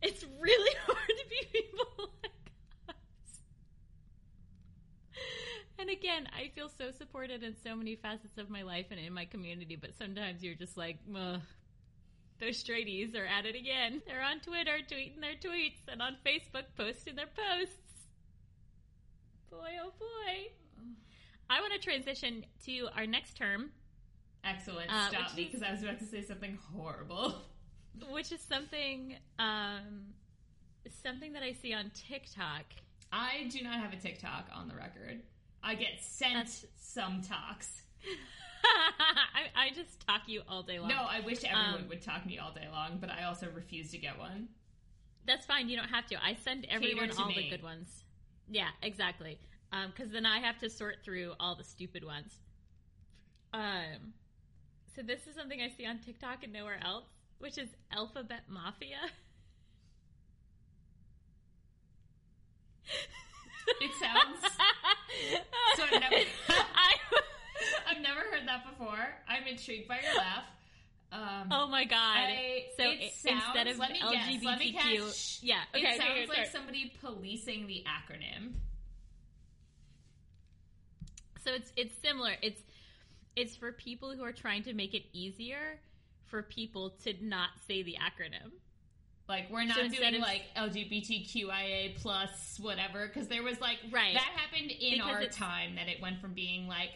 [0.02, 2.54] it's really hard to be people like
[2.90, 2.96] us.
[5.80, 9.14] And again, I feel so supported in so many facets of my life and in
[9.14, 11.40] my community, but sometimes you're just like, Ugh,
[12.40, 14.02] those straighties are at it again.
[14.06, 17.78] They're on Twitter tweeting their tweets and on Facebook posting their posts.
[19.50, 20.52] Boy, oh boy.
[21.50, 23.72] I want to transition to our next term,
[24.44, 24.92] Excellent.
[24.92, 27.36] Uh, Stop me because I was about to say something horrible.
[28.12, 30.08] which is something um,
[31.02, 32.66] something that I see on TikTok.
[33.14, 35.22] I do not have a TikTok on the record.
[35.64, 37.82] I get sent That's- some talks.
[38.66, 40.90] I, I just talk you all day long.
[40.90, 43.92] No, I wish everyone Um, would talk me all day long, but I also refuse
[43.92, 44.48] to get one.
[45.26, 45.70] That's fine.
[45.70, 46.16] You don't have to.
[46.24, 47.36] I send everyone all me.
[47.36, 48.04] the good ones.
[48.50, 49.40] Yeah, exactly.
[49.88, 52.34] Because then I have to sort through all the stupid ones.
[53.54, 54.14] Um,
[54.96, 57.06] so this is something I see on TikTok and nowhere else,
[57.40, 58.98] which is Alphabet Mafia.
[63.82, 64.54] It sounds.
[65.76, 66.16] So I've never-
[66.50, 66.94] I,
[67.90, 68.98] I've never heard that before.
[69.28, 70.44] I'm intrigued by your laugh.
[71.12, 72.18] Um, oh my god!
[72.18, 74.74] I- so it sounds- instead of let me guess, LGBTQ,
[75.06, 75.40] guess.
[75.44, 78.54] yeah, okay, it okay, sounds here, like somebody policing the acronym.
[81.44, 82.32] So it's it's similar.
[82.42, 82.62] It's
[83.36, 85.80] it's for people who are trying to make it easier
[86.26, 88.52] for people to not say the acronym.
[89.30, 94.14] Like we're not So doing of- like LGBTQIA plus whatever because there was like Right.
[94.14, 96.92] that happened in Because our time that it went from being like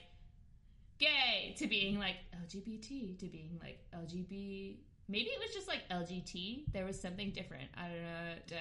[0.99, 4.77] gay to being like LGBT to being like LGB.
[5.09, 6.65] Maybe it was just like LGT.
[6.73, 7.69] There was something different.
[7.77, 8.33] I don't know.
[8.47, 8.55] Duh.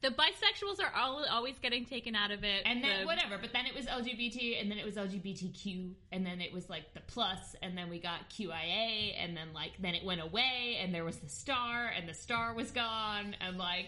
[0.00, 2.62] The bisexuals are all, always getting taken out of it.
[2.66, 6.26] And then The- whatever, but then it was LGBT, and then it was LGBTQ, and
[6.26, 9.94] then it was like the plus, and then we got QIA, and then like then
[9.94, 13.86] it went away, and there was the star, and the star was gone, and like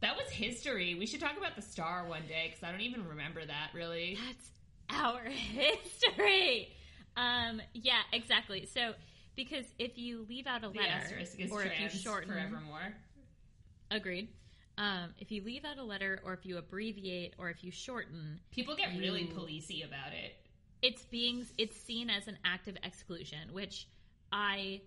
[0.00, 0.94] that was history.
[0.94, 4.16] We should talk about the star one day because I don't even remember that really.
[4.26, 4.50] That's
[4.98, 6.68] our history.
[7.16, 8.64] Um, yeah, exactly.
[8.66, 8.94] So
[9.36, 12.94] because if you leave out a The letter, is or if you shorten, forevermore.
[13.90, 14.28] agreed.
[14.78, 18.40] Um, if you leave out a letter, or if you abbreviate, or if you shorten,
[18.50, 20.34] People get really You- policey about it.
[20.80, 23.86] it's being it's seen as an act of exclusion, which
[24.32, 24.80] I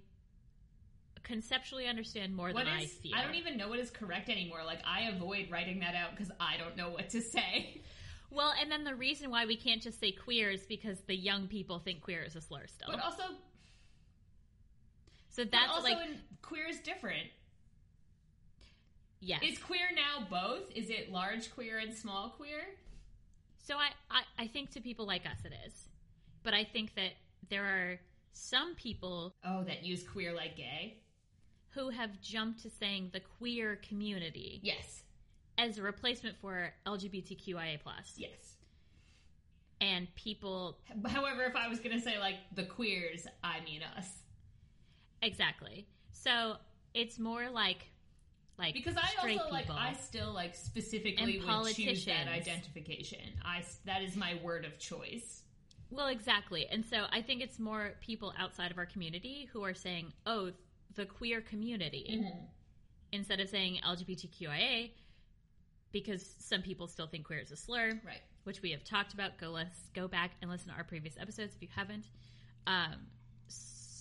[1.23, 3.15] conceptually understand more What than I feel.
[3.15, 4.63] I don't even know what is correct anymore.
[4.63, 7.81] Like I avoid writing that out because I don't know what to say.
[8.31, 11.47] Well, and then the reason why we can't just say queer is because the young
[11.47, 12.89] people think queer is a slur still.
[12.91, 13.23] But also,
[15.35, 17.27] so but that's also like in, queer is different.
[19.19, 19.41] yes.
[19.43, 20.71] Is queer now both?
[20.75, 22.61] Is it large queer and small queer?
[23.57, 25.73] So I, I I think to people like us it is,
[26.43, 27.13] but I think that
[27.49, 27.99] there are
[28.31, 30.97] some people Oh, that use queer like gay?
[31.71, 35.03] who have jumped to saying the queer community Yes.
[35.57, 38.55] as a replacement for LGBTQIA plus, Yes.
[39.81, 44.07] and people However, if I was going to say like the queers, I mean us.
[45.25, 45.87] Exactly.
[46.11, 46.55] So
[46.93, 47.87] it's more like
[48.57, 49.69] like Because I straight also like.
[49.69, 53.19] I still like specifically And would choose that identification.
[53.43, 55.41] I that is my word of choice.
[55.91, 56.67] Well, exactly.
[56.71, 60.51] And so I think it's more people outside of our community who are saying, oh,
[60.95, 62.23] the queer community,
[63.11, 64.91] instead of saying LGBTQIA,
[65.91, 68.21] because some people still think queer is a slur, Right.
[68.45, 69.37] which we have talked about.
[69.37, 72.07] Go, let's go back and listen to our previous episodes if you haven't.
[72.67, 72.95] Um,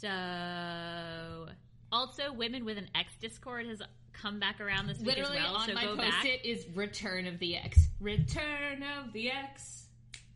[0.04, 1.46] so,
[1.90, 3.80] also, Women with an X Discord has
[4.12, 5.56] come back around this week Literally as well.
[5.56, 7.88] on so my go post it is Return of the X.
[8.00, 9.86] Return of the X.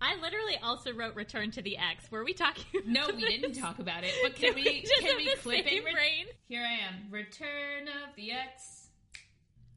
[0.00, 2.11] I literally also wrote Return to the X.
[2.11, 2.64] Were we talking?
[2.87, 4.12] No, we didn't talk about it.
[4.22, 5.83] But can we can we clip it?
[5.83, 6.26] brain?
[6.48, 7.11] Here I am.
[7.11, 8.88] Return of the X.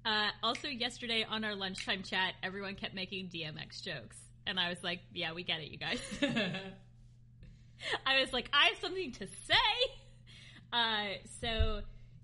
[0.05, 4.17] Uh, also, yesterday on our lunchtime chat, everyone kept making DMX jokes.
[4.47, 6.01] And I was like, yeah, we get it, you guys.
[8.05, 9.91] I was like, I have something to say.
[10.73, 11.81] Uh, so,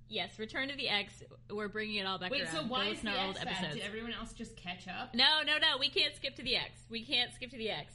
[0.08, 2.54] yes, Return to the X, we're bringing it all back Wait, around.
[2.54, 3.48] so why is the X old bad?
[3.48, 3.76] episodes.
[3.76, 5.14] Did everyone else just catch up?
[5.14, 6.82] No, no, no, we can't skip to the X.
[6.90, 7.94] We can't skip to the X.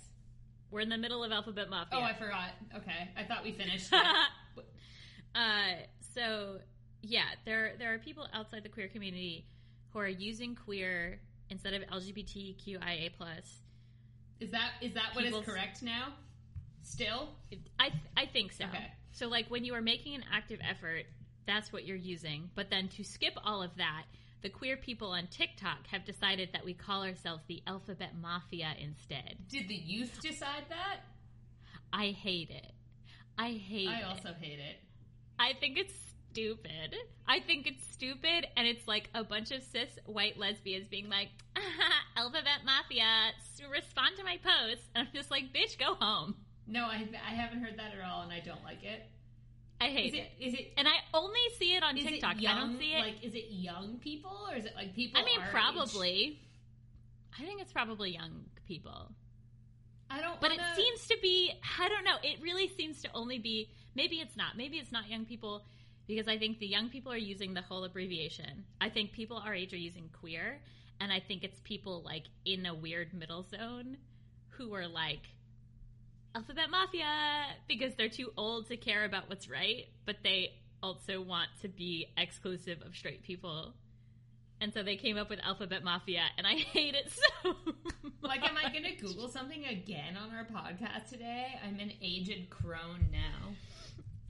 [0.71, 1.99] We're in the middle of Alphabet Mafia.
[1.99, 2.51] Oh, I forgot.
[2.77, 3.93] Okay, I thought we finished.
[5.35, 5.39] uh,
[6.15, 6.59] so
[7.03, 9.45] yeah, there there are people outside the queer community
[9.91, 11.21] who are using queer
[11.51, 13.61] instead of LGBTQIA plus.
[14.41, 16.15] Is that is that what is correct now?
[16.83, 17.31] Still?
[17.79, 18.65] I I think so.
[18.65, 18.93] Okay.
[19.13, 21.05] So like when you are making an active effort,
[21.47, 22.51] that's what you're using.
[22.55, 24.05] But then to skip all of that,
[24.43, 29.37] the queer people on TikTok have decided that we call ourselves the Alphabet Mafia instead.
[29.49, 31.01] Did the youth decide that?
[31.93, 32.73] I hate it.
[33.39, 33.91] I hate it.
[33.91, 34.05] I it.
[34.05, 34.77] also hate it.
[35.39, 35.95] I think it's
[36.31, 36.97] stupid.
[37.29, 41.29] I think it's stupid, and it's like a bunch of cis white lesbians being like,
[42.17, 43.33] Alphabet Mafia,
[43.71, 44.83] respond to my post.
[44.95, 46.35] And I'm just like, bitch, go home.
[46.67, 49.03] No, I I haven't heard that at all, and I don't like it.
[49.81, 50.33] I hate Is it.
[50.39, 52.37] it is it And I only see it on TikTok.
[52.37, 53.01] It young, I don't see it.
[53.01, 55.21] Like, is it young people or is it like people?
[55.21, 55.51] I mean, our age?
[55.53, 56.41] probably.
[57.39, 59.11] I think it's probably young people.
[60.09, 60.41] I don't.
[60.41, 63.71] But wanna- it seems to be, I don't know, it really seems to only be,
[63.97, 64.57] maybe it's not.
[64.57, 65.65] Maybe it's not young people
[66.07, 68.65] because I think the young people are using the whole abbreviation.
[68.81, 70.61] I think people our age are using queer.
[71.01, 73.97] And I think it's people like in a weird middle zone
[74.51, 75.23] who are like,
[76.35, 81.49] Alphabet Mafia because they're too old to care about what's right, but they also want
[81.61, 83.75] to be exclusive of straight people.
[84.61, 87.75] And so they came up with Alphabet Mafia, and I hate it so much.
[88.23, 91.59] Like, am I going to Google something again on our podcast today?
[91.67, 93.53] I'm an aged crone now.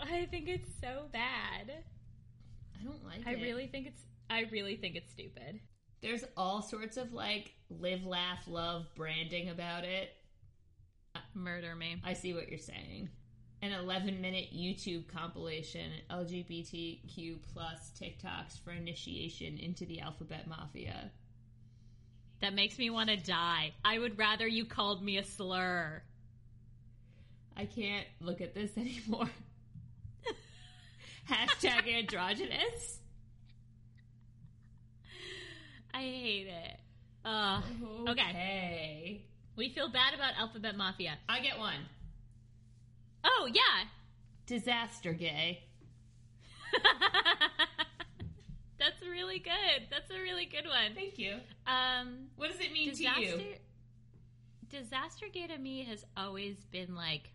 [0.00, 1.70] I think it's so bad.
[2.80, 3.42] I don't like I it.
[3.42, 5.60] really think it's I really think it's stupid.
[6.00, 10.08] There's all sorts of like live, laugh, love branding about it.
[11.34, 11.96] Murder me.
[12.04, 13.08] I see what you're saying.
[13.62, 21.10] An 11 minute YouTube compilation, LGBTQ plus TikToks for initiation into the alphabet mafia.
[22.40, 23.72] That makes me want to die.
[23.84, 26.02] I would rather you called me a slur.
[27.56, 29.30] I can't look at this anymore.
[31.30, 32.98] Hashtag androgynous.
[35.94, 36.80] I hate it.
[37.24, 37.62] Ugh.
[38.08, 38.10] Okay.
[38.10, 39.22] Okay.
[39.56, 41.18] We feel bad about Alphabet Mafia.
[41.28, 41.86] I get one.
[43.24, 43.84] Oh, yeah.
[44.46, 45.62] Disaster gay.
[48.78, 49.86] That's really good.
[49.90, 50.94] That's a really good one.
[50.94, 51.36] Thank you.
[51.66, 53.54] Um, What does it mean disaster, to you?
[54.70, 57.30] disaster gay to me has always been like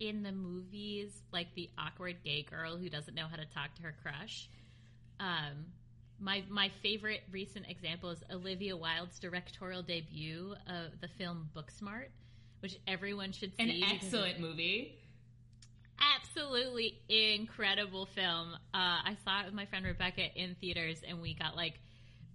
[0.00, 3.82] in the movies, like the awkward gay girl who doesn't know how to talk to
[3.82, 4.48] her crush.
[5.20, 5.66] Um,
[6.20, 12.08] my my favorite recent example is Olivia Wilde's directorial debut of the film Booksmart,
[12.60, 13.82] which everyone should see.
[13.82, 14.98] An excellent movie.
[16.16, 18.54] absolutely incredible film.
[18.74, 21.74] Uh, I saw it with my friend Rebecca in theaters, and we got like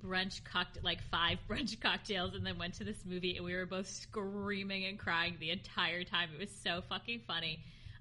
[0.03, 3.65] brunch cocktail, like five brunch cocktails, and then went to this movie, and we were
[3.65, 6.29] both screaming and crying the entire time.
[6.33, 7.59] It was so fucking funny.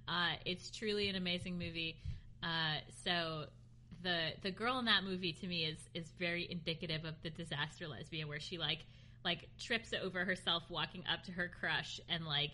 [0.08, 1.96] Uh, it's truly an amazing movie.
[2.42, 3.44] Uh, so
[4.02, 7.88] the the girl in that movie to me is is very indicative of the disaster
[7.88, 8.80] lesbian, where she like
[9.24, 12.52] like trips over herself walking up to her crush and like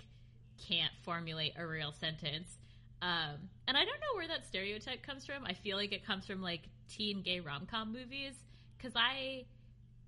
[0.68, 2.58] can't formulate a real sentence.
[3.00, 5.44] Um, and I don't know where that stereotype comes from.
[5.44, 8.34] I feel like it comes from like teen gay rom com movies
[8.76, 9.44] because I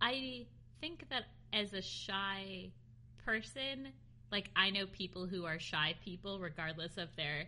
[0.00, 0.46] I
[0.80, 2.70] think that as a shy
[3.24, 3.88] person,
[4.32, 7.46] like I know people who are shy people, regardless of their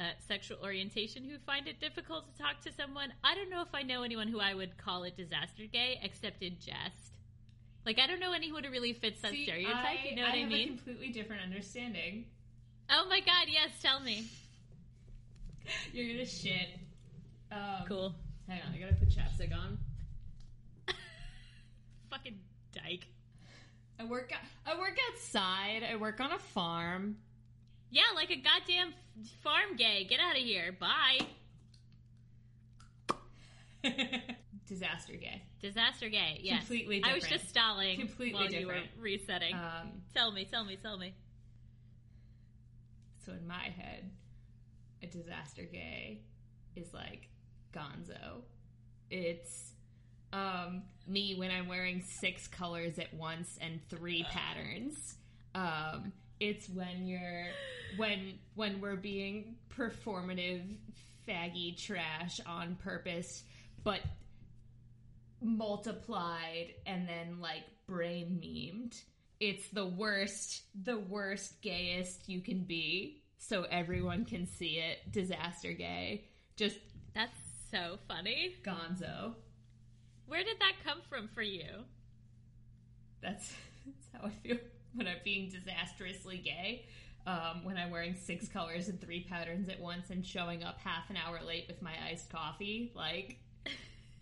[0.00, 3.12] uh, sexual orientation, who find it difficult to talk to someone.
[3.22, 6.42] I don't know if I know anyone who I would call a disaster gay, except
[6.42, 7.12] in jest.
[7.84, 9.98] Like I don't know anyone who really fits that See, stereotype.
[10.08, 10.64] you know what I, have mean?
[10.64, 12.24] a completely different understanding.
[12.90, 14.26] oh my god, yes, tell me.
[15.92, 16.68] You're gonna shit.
[17.52, 18.14] Um, Cool.
[18.48, 19.78] Hang on, I gotta put chapstick on.
[22.10, 22.38] Fucking
[22.72, 23.06] dyke.
[23.98, 24.32] I work.
[24.66, 25.82] I work outside.
[25.90, 27.16] I work on a farm.
[27.90, 28.94] Yeah, like a goddamn
[29.42, 30.06] farm gay.
[30.08, 30.76] Get out of here.
[30.78, 31.20] Bye.
[34.66, 35.42] Disaster gay.
[35.60, 36.40] Disaster gay.
[36.42, 36.60] Yes.
[36.60, 37.12] Completely different.
[37.12, 39.54] I was just stalling Completely while you were resetting.
[39.54, 41.14] Um, tell me, tell me, tell me.
[43.24, 44.10] so in my head,
[45.02, 46.22] a disaster gay
[46.76, 47.28] is like
[47.74, 48.42] Gonzo.
[49.10, 49.72] It's
[50.32, 55.16] um, me when I'm wearing six colors at once and three patterns.
[55.54, 57.46] Um, it's when you're
[57.96, 60.62] when when we're being performative
[61.28, 63.44] faggy trash on purpose,
[63.84, 64.00] but
[65.40, 69.00] multiplied and then like brain memed.
[69.38, 75.10] It's the worst, the worst gayest you can be, so everyone can see it.
[75.12, 76.24] Disaster gay,
[76.56, 76.78] just
[77.14, 77.38] That's
[77.70, 78.56] so funny.
[78.64, 79.34] Gonzo.
[80.26, 81.84] Where did that come from for you?
[83.22, 83.52] That's
[83.86, 84.58] that's how I feel
[84.94, 86.86] when I'm being disastrously gay.
[87.26, 91.10] Um, when I'm wearing six colors and three patterns at once and showing up half
[91.10, 93.36] an hour late with my iced coffee, like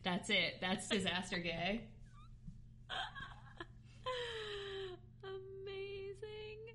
[0.03, 0.55] That's it.
[0.61, 1.83] That's disaster gay.
[5.23, 6.75] Amazing.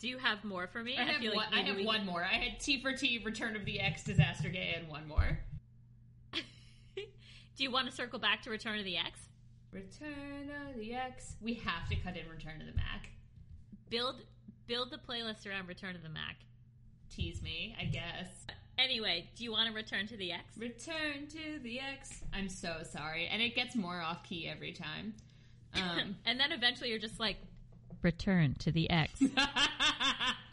[0.00, 0.96] Do you have more for me?
[0.98, 2.24] I have, feel one, I have we one more.
[2.24, 5.38] I had T for T, Return of the X, Disaster Gay, and one more.
[6.94, 7.02] Do
[7.64, 9.20] you want to circle back to Return of the X?
[9.72, 11.34] Return of the X.
[11.40, 13.10] We have to cut in Return of the Mack.
[13.90, 14.22] Build
[14.66, 16.36] build the playlist around Return of the Mack.
[17.10, 18.28] Tease me, I guess.
[18.78, 20.56] Anyway, do you want to return to the X?
[20.56, 22.22] Return to the X.
[22.32, 23.26] I'm so sorry.
[23.26, 25.14] And it gets more off key every time.
[25.72, 27.36] Um, and then eventually you're just like,
[28.02, 29.22] return to the X.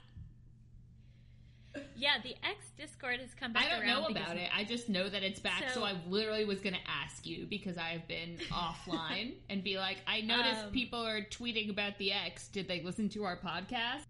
[1.97, 4.49] yeah, the X Discord has come back I don't know about it.
[4.55, 5.63] I just know that it's back.
[5.69, 9.63] So, So- I literally was going to ask you because I have been offline and
[9.63, 12.47] be like, I noticed Um, people are tweeting about the X.
[12.47, 14.03] Did they listen to our podcast?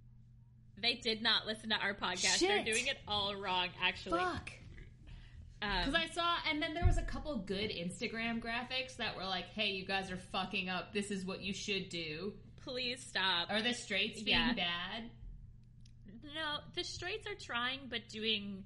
[0.80, 2.40] They did not listen to our podcast.
[2.40, 4.20] They're doing it all wrong, actually.
[4.20, 4.52] Fuck.
[5.62, 9.26] Um, Because I saw, and then there was a couple good Instagram graphics that were
[9.26, 10.94] like, "Hey, you guys are fucking up.
[10.94, 12.34] This is what you should do."
[12.64, 13.50] please stop.
[13.50, 14.52] Are the straights being Yeah.
[14.54, 15.10] bad?
[16.24, 18.64] No, the straights are trying, but doing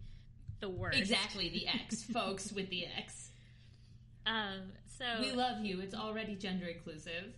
[0.60, 0.98] the worst.
[0.98, 3.30] Exactly, the X, folks with the X.
[4.26, 5.80] Um, so We love you.
[5.82, 7.34] It's already gender inclusive.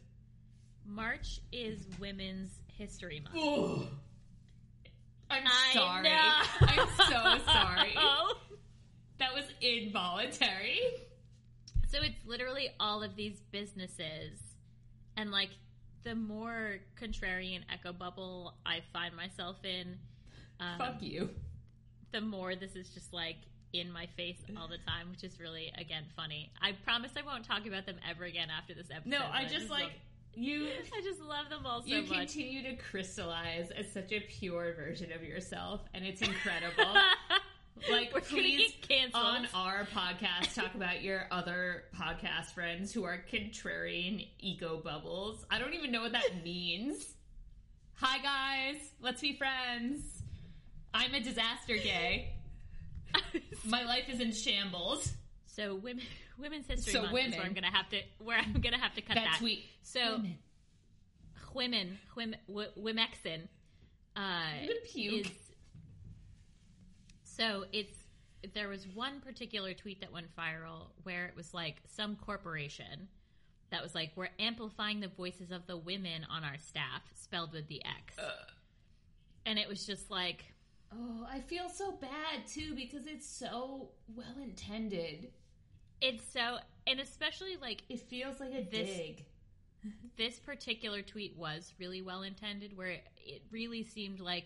[0.85, 3.35] March is Women's History Month.
[3.37, 3.87] Ooh.
[5.29, 6.03] I'm I sorry.
[6.03, 6.41] know.
[6.61, 7.95] I'm so sorry.
[9.19, 10.79] That was involuntary.
[11.89, 14.39] So it's literally all of these businesses,
[15.15, 15.49] and like
[16.03, 19.97] the more contrarian echo bubble I find myself in,
[20.59, 21.29] um, Fuck you.
[22.11, 23.37] the more this is just like
[23.73, 26.51] in my face all the time, which is really again funny.
[26.61, 29.09] I promise I won't talk about them ever again after this episode.
[29.09, 29.91] No, I just like love,
[30.35, 30.67] you.
[30.95, 32.09] I just love them all so You much.
[32.09, 36.93] continue to crystallize as such a pure version of yourself, and it's incredible.
[37.89, 38.73] Like, We're please,
[39.13, 45.43] on our podcast, talk about your other podcast friends who are contrarian eco bubbles.
[45.51, 47.05] I don't even know what that means.
[47.95, 48.81] Hi, guys.
[49.01, 50.01] Let's be friends.
[50.93, 52.33] I'm a disaster gay.
[53.65, 55.11] My life is in shambles.
[55.45, 56.03] So women,
[56.39, 57.39] Women's History So Month is where women.
[57.43, 59.65] I'm gonna have to where I'm gonna have to cut That tweet.
[59.83, 60.37] So Women.
[61.53, 61.97] women,
[62.47, 63.43] women, Wimexin,
[64.15, 65.25] uh, I'm gonna puke.
[65.27, 65.31] is
[67.37, 67.97] so it's
[68.53, 73.07] there was one particular tweet that went viral where it was like some corporation
[73.71, 77.67] that was like we're amplifying the voices of the women on our staff spelled with
[77.67, 78.17] the X,
[79.45, 80.45] and it was just like
[80.95, 85.29] Oh, I feel so bad too because it's so well intended.
[86.01, 89.25] it's so and especially like It feels like a This- dig.
[90.17, 94.45] this particular tweet was really well intended where it, it really seemed like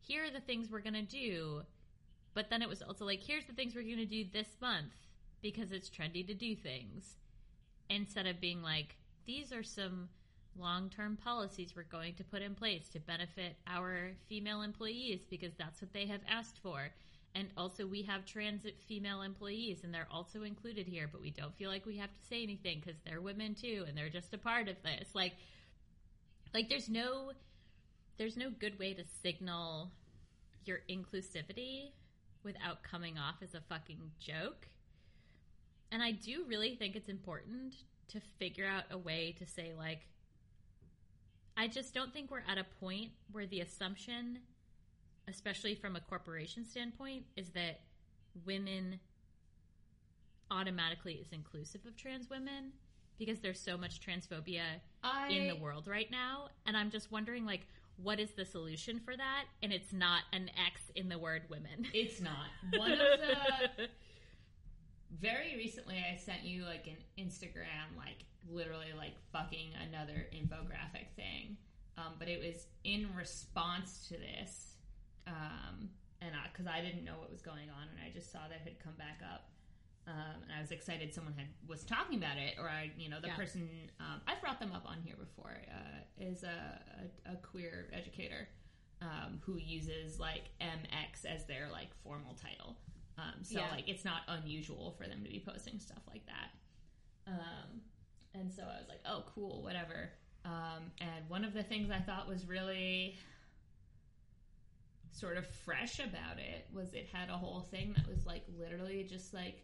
[0.00, 1.62] here are the things we're going to do
[2.34, 4.92] but then it was also like here's the things we're going to do this month
[5.42, 7.16] because it's trendy to do things.
[7.88, 10.08] Instead of being like these are some
[10.58, 15.80] long-term policies we're going to put in place to benefit our female employees because that's
[15.80, 16.90] what they have asked for.
[17.34, 21.56] And also we have transit female employees and they're also included here but we don't
[21.56, 24.38] feel like we have to say anything because they're women too and they're just a
[24.38, 25.08] part of this.
[25.14, 25.32] Like
[26.52, 27.32] like there's no
[28.18, 29.90] there's no good way to signal
[30.64, 31.92] your inclusivity
[32.44, 34.68] without coming off as a fucking joke
[35.92, 37.74] and i do really think it's important
[38.08, 40.06] to figure out a way to say like
[41.56, 44.38] i just don't think we're at a point where the assumption
[45.30, 47.80] especially from a corporation standpoint, is that
[48.44, 48.98] women
[50.50, 52.72] automatically is inclusive of trans women
[53.18, 54.62] because there's so much transphobia
[55.02, 56.48] I in the world right now.
[56.66, 57.66] And I'm just wondering, like,
[58.02, 59.44] what is the solution for that?
[59.62, 61.86] And it's not an X in the word women.
[61.92, 62.46] It's not.
[62.78, 63.88] One of the
[65.20, 71.56] very recently I sent you like an Instagram like literally like fucking another infographic thing.
[71.98, 74.74] Um, but it was in response to this.
[75.26, 75.90] Um,
[76.22, 78.64] and because I, didn't know what was going on and I just saw that it
[78.64, 79.50] had come back up.
[80.06, 83.20] Um, and I was excited someone had was talking about it, or I, you know,
[83.20, 83.36] the Yeah.
[83.36, 83.68] person
[84.00, 86.80] um, I've brought them up on here before uh, is a,
[87.26, 88.48] a, a queer educator
[89.02, 92.76] um, who uses like MX as their like formal title.
[93.18, 93.70] Um, so Yeah.
[93.70, 96.50] like it's not unusual for them to be posting stuff like that.
[97.26, 97.80] Um,
[98.34, 100.10] and so I was like, oh, cool, whatever.
[100.44, 103.16] Um, and one of the things I thought was really
[105.12, 109.04] sort of fresh about it was it had a whole thing that was like literally
[109.04, 109.62] just like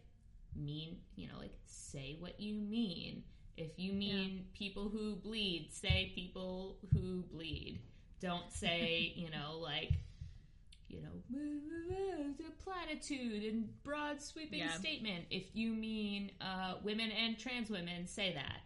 [0.57, 3.23] mean, you know, like say what you mean.
[3.57, 7.79] If you mean people who bleed, say people who bleed.
[8.19, 9.91] Don't say, you know, like,
[10.89, 11.09] you know,
[12.37, 14.71] the platitude and broad sweeping Yeah.
[14.73, 15.25] statement.
[15.31, 18.61] If you mean uh, women and trans women, say that.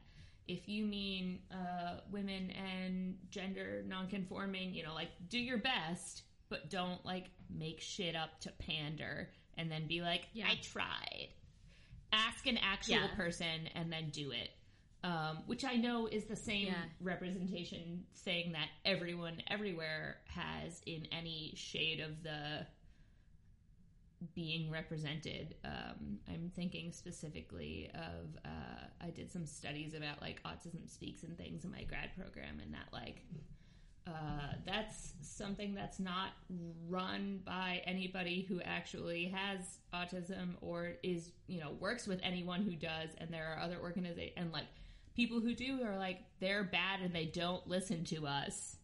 [0.47, 6.69] If you mean uh, women and gender nonconforming, you know, like do your best, but
[6.69, 10.47] don't like make shit up to pander and then be like, Yeah.
[10.49, 11.29] I tried.
[12.11, 13.15] Ask an actual Yeah.
[13.15, 14.51] person and then do it.
[15.03, 16.85] Um, which I know is the same Yeah.
[16.99, 22.67] representation thing that everyone everywhere has in any shade of the
[24.35, 25.55] being represented.
[25.63, 31.35] Um, I'm thinking specifically of uh, I did some studies about like autism speaks and
[31.35, 33.23] things in my grad program, and that like
[34.07, 36.29] uh, that's something that's not
[36.87, 39.59] run by anybody who actually has
[39.93, 44.33] autism or is you know works with anyone who does, and there are other organizations
[44.37, 44.65] and like
[45.15, 48.77] people who do are like they're bad and they don't listen to us.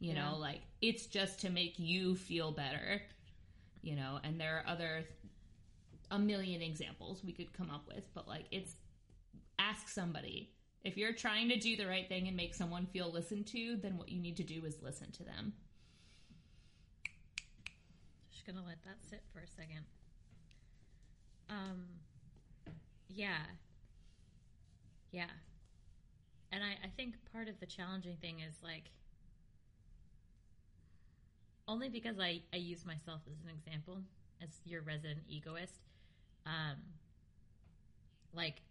[0.00, 0.30] You Yeah.
[0.30, 3.02] know, like it's just to make you feel better
[3.82, 5.04] you know and there are other
[6.10, 8.74] a million examples we could come up with but like it's
[9.58, 10.50] ask somebody
[10.82, 13.96] if you're trying to do the right thing and make someone feel listened to then
[13.96, 15.52] what you need to do is listen to them
[18.40, 19.84] Just gonna let that sit for a second.
[21.50, 21.84] Um,
[23.06, 23.42] yeah,
[25.10, 25.28] yeah,
[26.50, 28.92] and I, I think part of the challenging thing is like
[31.68, 33.98] only because I I use myself as an example
[34.42, 35.80] as your resident egoist.
[36.46, 36.78] Um,
[38.32, 38.62] like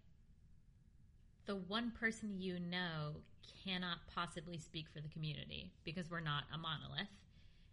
[1.49, 3.15] the one person you know
[3.65, 7.09] cannot possibly speak for the community because we're not a monolith.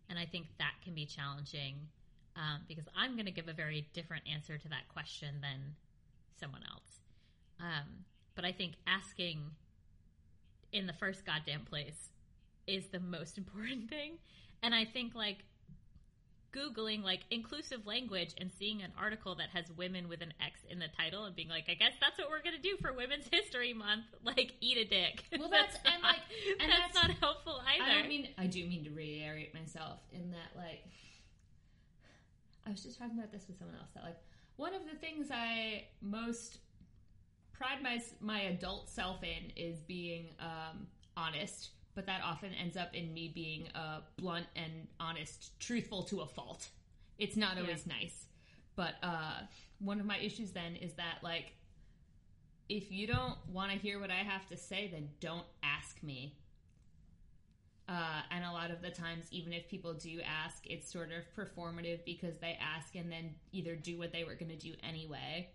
[0.09, 1.75] And I think that can be challenging
[2.37, 5.75] um, because I'm going to give a very different answer to that question than
[6.41, 7.01] someone else.
[7.61, 9.43] Um, but I think asking
[10.73, 12.09] in the first goddamn place
[12.67, 14.13] is the most important thing.
[14.63, 15.45] And I think like
[16.53, 20.79] Googling like inclusive language and seeing an article that has women with an X in
[20.79, 23.27] the title and being like, I guess that's what we're going to do for Women's
[23.31, 24.05] History Month.
[24.25, 25.25] Like, eat a dick.
[25.39, 26.23] Well, that's- and, not- like-
[26.61, 27.91] and that's, that's- not helpful either.
[27.91, 30.83] i don't mean i do mean to reiterate myself in that like
[32.67, 34.17] i was just talking about this with someone else that like
[34.57, 36.59] one of the things i most
[37.53, 40.87] pride my my adult self in is being um,
[41.17, 46.21] honest, but that often ends up in me being uh, blunt and honest, truthful to
[46.21, 46.69] a fault.
[47.19, 48.27] It's not always nice,
[48.77, 49.41] but uh,
[49.81, 51.55] one of my issues then is that like
[52.69, 56.37] if you don't want to hear what I have to say, then don't ask me.
[57.89, 61.23] Uh, and a lot of the times, even if people do ask, it's sort of
[61.37, 65.49] performative because they ask and then either do what they were going to do anyway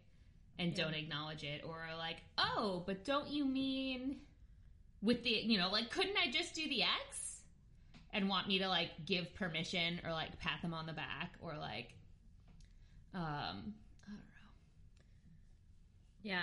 [0.58, 0.86] and Yeah.
[0.86, 4.22] don't acknowledge it, or are like, oh, but don't you mean
[5.02, 7.40] with the, you know, like, couldn't I just do the X?
[8.14, 11.56] And want me to like give permission or like pat them on the back or
[11.58, 11.94] like,
[13.14, 13.74] um,
[14.04, 14.52] I don't know,
[16.24, 16.42] yeah.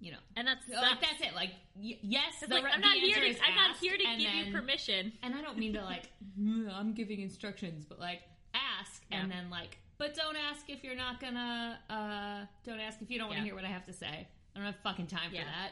[0.00, 1.34] you know, And that's So, like that's it.
[1.34, 4.52] Like, y- yes, the like I'm not here to I'm not here to give you
[4.52, 5.12] permission.
[5.22, 8.22] And I don't mean to like "Mm, I'm giving instructions, but like
[8.54, 11.78] ask and then like, but don't ask if you're not gonna.
[11.90, 13.48] uh Don't ask if you don't want to Yeah.
[13.48, 14.26] hear what I have to say.
[14.56, 15.40] I don't have fucking time Yeah.
[15.42, 15.70] for that.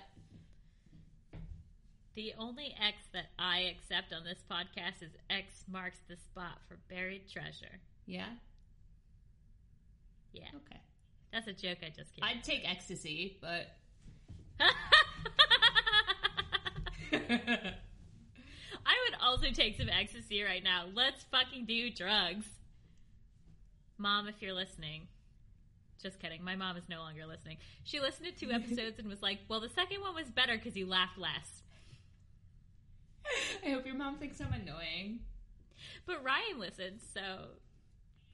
[2.14, 6.76] The only X that I accept on this podcast is X marks the spot for
[6.90, 7.80] buried treasure.
[8.06, 8.26] Yeah.
[10.32, 10.80] Yeah, Okay.
[11.32, 12.22] that's a joke I just came.
[12.24, 13.66] I'd take ecstasy, but
[18.84, 20.86] I would also take some ecstasy right now.
[20.94, 22.46] Let's fucking do drugs.
[23.98, 25.08] Mom, if you're listening.
[26.02, 26.42] Just kidding.
[26.42, 27.58] My mom is no longer listening.
[27.84, 30.76] She listened to two episodes and was like, well, the second one was better because
[30.76, 31.61] you laughed less.
[33.66, 35.20] I hope your mom thinks I'm annoying.
[36.06, 37.20] But Ryan listens, so.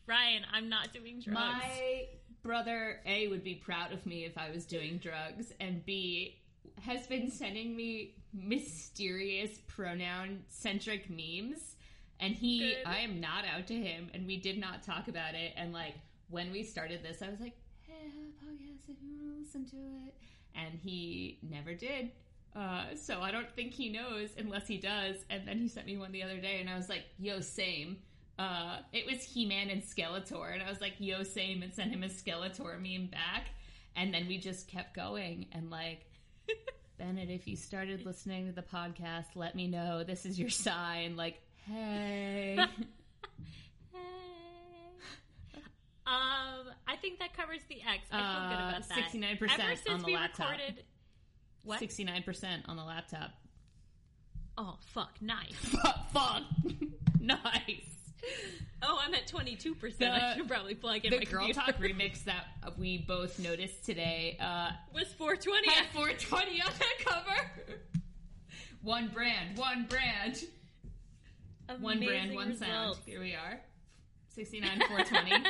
[0.07, 1.37] Ryan, I'm not doing drugs.
[1.37, 2.07] My
[2.43, 6.41] brother A would be proud of me if I was doing drugs, and B
[6.83, 11.77] has been sending me mysterious pronoun centric memes.
[12.21, 12.79] And he, Good.
[12.87, 15.53] I am not out to him, and we did not talk about it.
[15.57, 15.95] And like
[16.31, 19.35] when we started this, I was like, "Hey, I have a podcast if you want
[19.35, 20.15] to listen to it,"
[20.55, 22.11] and he never did.
[22.57, 25.17] Uh, so I don't think he knows unless he does.
[25.31, 27.99] And then he sent me one the other day, and I was like, "Yo, same."
[28.39, 31.91] Uh, it was He Man and Skeletor, and I was like, "Yo, same," and sent
[31.93, 33.49] him a Skeletor meme back.
[33.97, 36.07] And then we just kept going, and like,
[36.99, 40.03] Bennett, if you started listening to the podcast, let me know.
[40.05, 41.17] This is your sign.
[41.17, 42.59] Like, hey.
[46.07, 48.09] Um, I think that covers the X.
[48.11, 49.13] I feel good Uh, about that.
[49.13, 50.53] 69% Ever since on the we laptop.
[50.53, 50.85] recorded.
[51.69, 51.83] What?
[51.83, 53.31] 69% on the laptop.
[54.57, 55.13] Oh fuck!
[55.21, 55.53] Nice.
[55.55, 56.11] Fuck.
[56.13, 56.43] Fuck.
[57.21, 57.85] nice.
[58.83, 60.11] Oh, I'm at 22%.
[60.11, 61.61] I should probably plug in the my Girl computer.
[61.61, 62.47] Talk remix that
[62.79, 65.69] we both noticed today uh, was 420.
[65.69, 67.51] had 420 on that cover.
[68.83, 70.43] one brand, one brand,
[71.81, 72.97] one brand, Amazing one sound.
[73.05, 73.61] Here we are.
[74.35, 75.45] 69 420.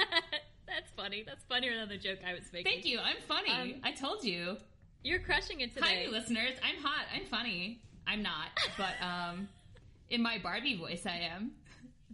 [0.66, 1.22] That's funny.
[1.24, 2.70] That's funnier than the joke I was making.
[2.72, 2.98] Thank you.
[2.98, 3.52] I'm funny.
[3.52, 4.56] Um, I told you.
[5.02, 6.06] You're crushing it Hi, today.
[6.06, 6.52] new listeners.
[6.62, 7.06] I'm hot.
[7.14, 7.80] I'm funny.
[8.06, 9.48] I'm not, but um,
[10.10, 11.52] in my Barbie voice, I am.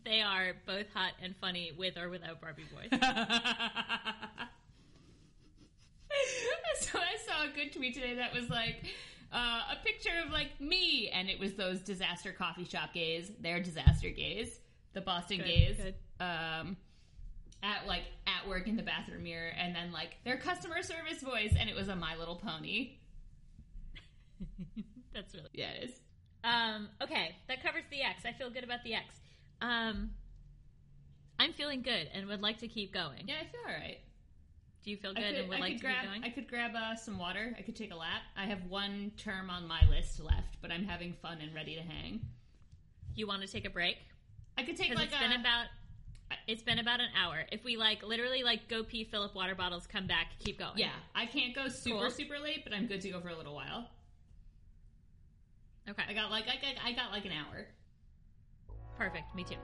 [0.05, 2.89] They are both hot and funny with or without Barbie voice.
[6.81, 8.85] so I saw a good tweet today that was like
[9.33, 13.31] uh, a picture of like me, and it was those disaster coffee shop gays.
[13.41, 14.59] They're disaster gays,
[14.93, 15.77] the Boston Good, gays.
[15.77, 15.95] good.
[16.21, 16.77] Um,
[17.65, 21.55] at like at work in the bathroom mirror, and then like their customer service voice,
[21.59, 22.99] and it was a My Little Pony.
[25.15, 26.01] That's really Yeah, it is.
[26.45, 28.25] Um, okay, that covers the X.
[28.27, 29.15] I feel good about the X.
[29.63, 30.11] Um,
[31.39, 33.25] I'm feeling good and would like to keep going.
[33.27, 33.99] Yeah, I feel all right.
[34.85, 35.97] Do you feel I good could, and would I like to grab.
[36.03, 36.25] keep going?
[36.25, 37.55] I could grab uh, some water.
[37.59, 38.21] I could take a lap.
[38.37, 41.81] I have one term on my list left, but I'm having fun and ready to
[41.81, 42.21] hang.
[43.15, 43.97] You want to take a break?
[44.59, 45.21] I could take like it's a.
[45.21, 45.67] been about
[46.47, 47.45] it's been about an hour.
[47.53, 50.73] If we like literally like go pee, fill up water bottles, come back, keep going.
[50.77, 52.11] yeah, I can't go super Cool.
[52.11, 53.89] super late, but I'm good to go for a little while.
[55.89, 56.03] Okay.
[56.09, 57.67] I got like I got, I got like an hour.
[58.99, 59.35] Perfect.
[59.35, 59.57] Me too.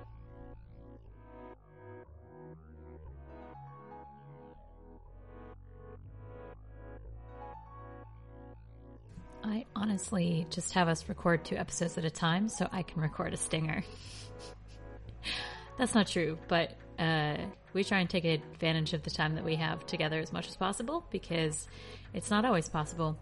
[9.42, 13.32] I honestly just have us record two episodes at a time so I can record
[13.32, 13.82] a stinger.
[15.80, 17.38] That's not true, but uh,
[17.72, 20.54] we try and take advantage of the time that we have together as much as
[20.54, 21.68] possible because
[22.12, 23.18] it's not always possible.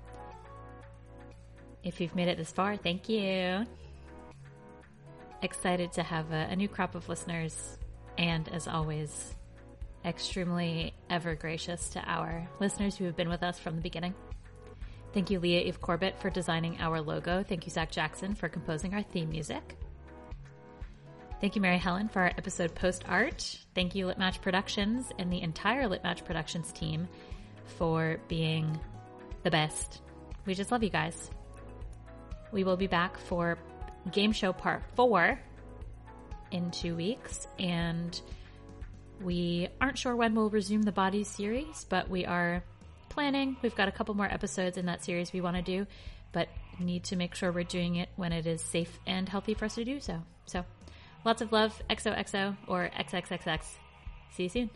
[1.84, 3.64] If you've made it this far, thank you.
[5.40, 7.78] Excited to have a, a new crop of listeners,
[8.18, 9.36] and as always,
[10.04, 14.14] extremely ever gracious to our listeners who have been with us from the beginning.
[15.12, 17.44] Thank you, Leah Eve Corbett, for designing our logo.
[17.44, 19.76] Thank you, Zach Jackson, for composing our theme music.
[21.40, 23.58] Thank you, Mary Helen, for our episode post art.
[23.74, 27.06] Thank you, Lit Match Productions and the entire Lit Match Productions team
[27.78, 28.78] for being
[29.44, 30.02] the best.
[30.46, 31.30] We just love you guys.
[32.50, 33.56] We will be back for
[34.10, 35.38] game show part four
[36.50, 38.20] in two weeks, and
[39.20, 42.64] we aren't sure when we'll resume the Bodies series, but we are
[43.10, 43.56] planning.
[43.62, 45.86] We've got a couple more episodes in that series we want to do,
[46.32, 46.48] but
[46.80, 49.76] need to make sure we're doing it when it is safe and healthy for us
[49.76, 50.22] to do so.
[50.46, 50.64] So,
[51.24, 53.60] lots of love, XOXO or XXXX.
[54.30, 54.70] See you soon.